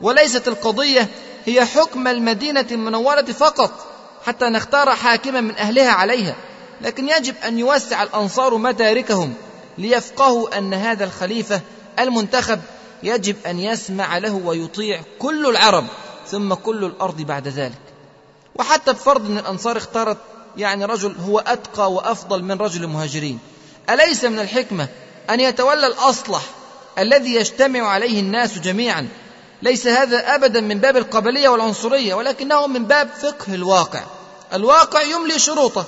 وليست 0.00 0.48
القضية 0.48 1.08
هي 1.46 1.64
حكم 1.64 2.08
المدينة 2.08 2.66
المنورة 2.70 3.22
فقط 3.22 3.86
حتى 4.26 4.44
نختار 4.44 4.94
حاكما 4.94 5.40
من 5.40 5.56
أهلها 5.56 5.90
عليها. 5.90 6.36
لكن 6.80 7.08
يجب 7.08 7.34
أن 7.46 7.58
يوسع 7.58 8.02
الأنصار 8.02 8.56
مداركهم 8.56 9.34
ليفقهوا 9.78 10.58
أن 10.58 10.74
هذا 10.74 11.04
الخليفة 11.04 11.60
المنتخب 11.98 12.60
يجب 13.02 13.36
أن 13.46 13.58
يسمع 13.58 14.18
له 14.18 14.34
ويطيع 14.44 15.00
كل 15.18 15.46
العرب 15.46 15.86
ثم 16.26 16.54
كل 16.54 16.84
الأرض 16.84 17.22
بعد 17.22 17.48
ذلك. 17.48 17.78
وحتى 18.54 18.92
بفرض 18.92 19.26
أن 19.26 19.38
الأنصار 19.38 19.76
اختارت 19.76 20.16
يعني 20.56 20.84
رجل 20.84 21.14
هو 21.26 21.38
أتقى 21.38 21.92
وأفضل 21.92 22.42
من 22.42 22.58
رجل 22.58 22.84
المهاجرين. 22.84 23.38
أليس 23.90 24.24
من 24.24 24.38
الحكمة 24.38 24.88
أن 25.30 25.40
يتولى 25.40 25.86
الأصلح 25.86 26.42
الذي 26.98 27.34
يجتمع 27.34 27.88
عليه 27.88 28.20
الناس 28.20 28.58
جميعا؟ 28.58 29.08
ليس 29.62 29.86
هذا 29.86 30.34
ابدا 30.34 30.60
من 30.60 30.78
باب 30.78 30.96
القبلية 30.96 31.48
والعنصرية 31.48 32.14
ولكنه 32.14 32.66
من 32.66 32.84
باب 32.84 33.08
فقه 33.22 33.54
الواقع. 33.54 34.02
الواقع 34.52 35.02
يملي 35.02 35.38
شروطه. 35.38 35.86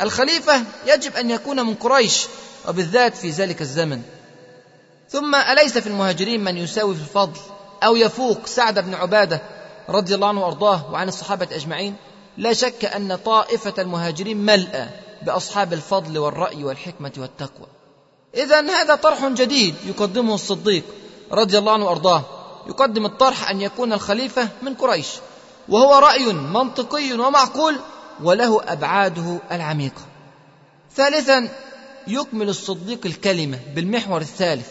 الخليفة 0.00 0.62
يجب 0.86 1.16
أن 1.16 1.30
يكون 1.30 1.66
من 1.66 1.74
قريش. 1.74 2.26
وبالذات 2.68 3.16
في 3.16 3.30
ذلك 3.30 3.60
الزمن. 3.60 4.02
ثم 5.08 5.34
أليس 5.34 5.78
في 5.78 5.86
المهاجرين 5.86 6.44
من 6.44 6.56
يساوي 6.56 6.94
في 6.94 7.00
الفضل 7.00 7.40
أو 7.82 7.96
يفوق 7.96 8.46
سعد 8.46 8.78
بن 8.78 8.94
عبادة 8.94 9.42
رضي 9.88 10.14
الله 10.14 10.28
عنه 10.28 10.40
وأرضاه 10.40 10.92
وعن 10.92 11.08
الصحابة 11.08 11.48
أجمعين؟ 11.52 11.96
لا 12.38 12.52
شك 12.52 12.84
أن 12.84 13.16
طائفة 13.16 13.74
المهاجرين 13.78 14.36
ملأى 14.36 14.88
بأصحاب 15.22 15.72
الفضل 15.72 16.18
والرأي 16.18 16.64
والحكمة 16.64 17.12
والتقوى. 17.18 17.66
إذا 18.34 18.60
هذا 18.60 18.94
طرح 18.94 19.26
جديد 19.26 19.74
يقدمه 19.86 20.34
الصديق 20.34 20.84
رضي 21.32 21.58
الله 21.58 21.72
عنه 21.72 21.84
وأرضاه. 21.84 22.22
يقدم 22.68 23.06
الطرح 23.06 23.50
أن 23.50 23.60
يكون 23.60 23.92
الخليفة 23.92 24.48
من 24.62 24.74
قريش. 24.74 25.08
وهو 25.68 25.98
رأي 25.98 26.32
منطقي 26.32 27.12
ومعقول 27.12 27.76
وله 28.22 28.72
أبعاده 28.72 29.38
العميقة. 29.52 30.02
ثالثا 30.96 31.48
يكمل 32.12 32.48
الصديق 32.48 33.00
الكلمة 33.06 33.58
بالمحور 33.74 34.20
الثالث 34.20 34.68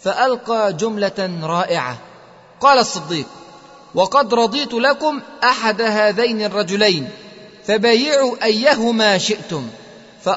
فألقى 0.00 0.72
جملة 0.72 1.40
رائعة. 1.42 1.98
قال 2.60 2.78
الصديق 2.78 3.26
وقد 3.94 4.34
رضيت 4.34 4.74
لكم 4.74 5.20
أحد 5.44 5.82
هذين 5.82 6.44
الرجلين 6.44 7.08
فبايعوا 7.66 8.44
أيهما 8.44 9.18
شئتم. 9.18 9.68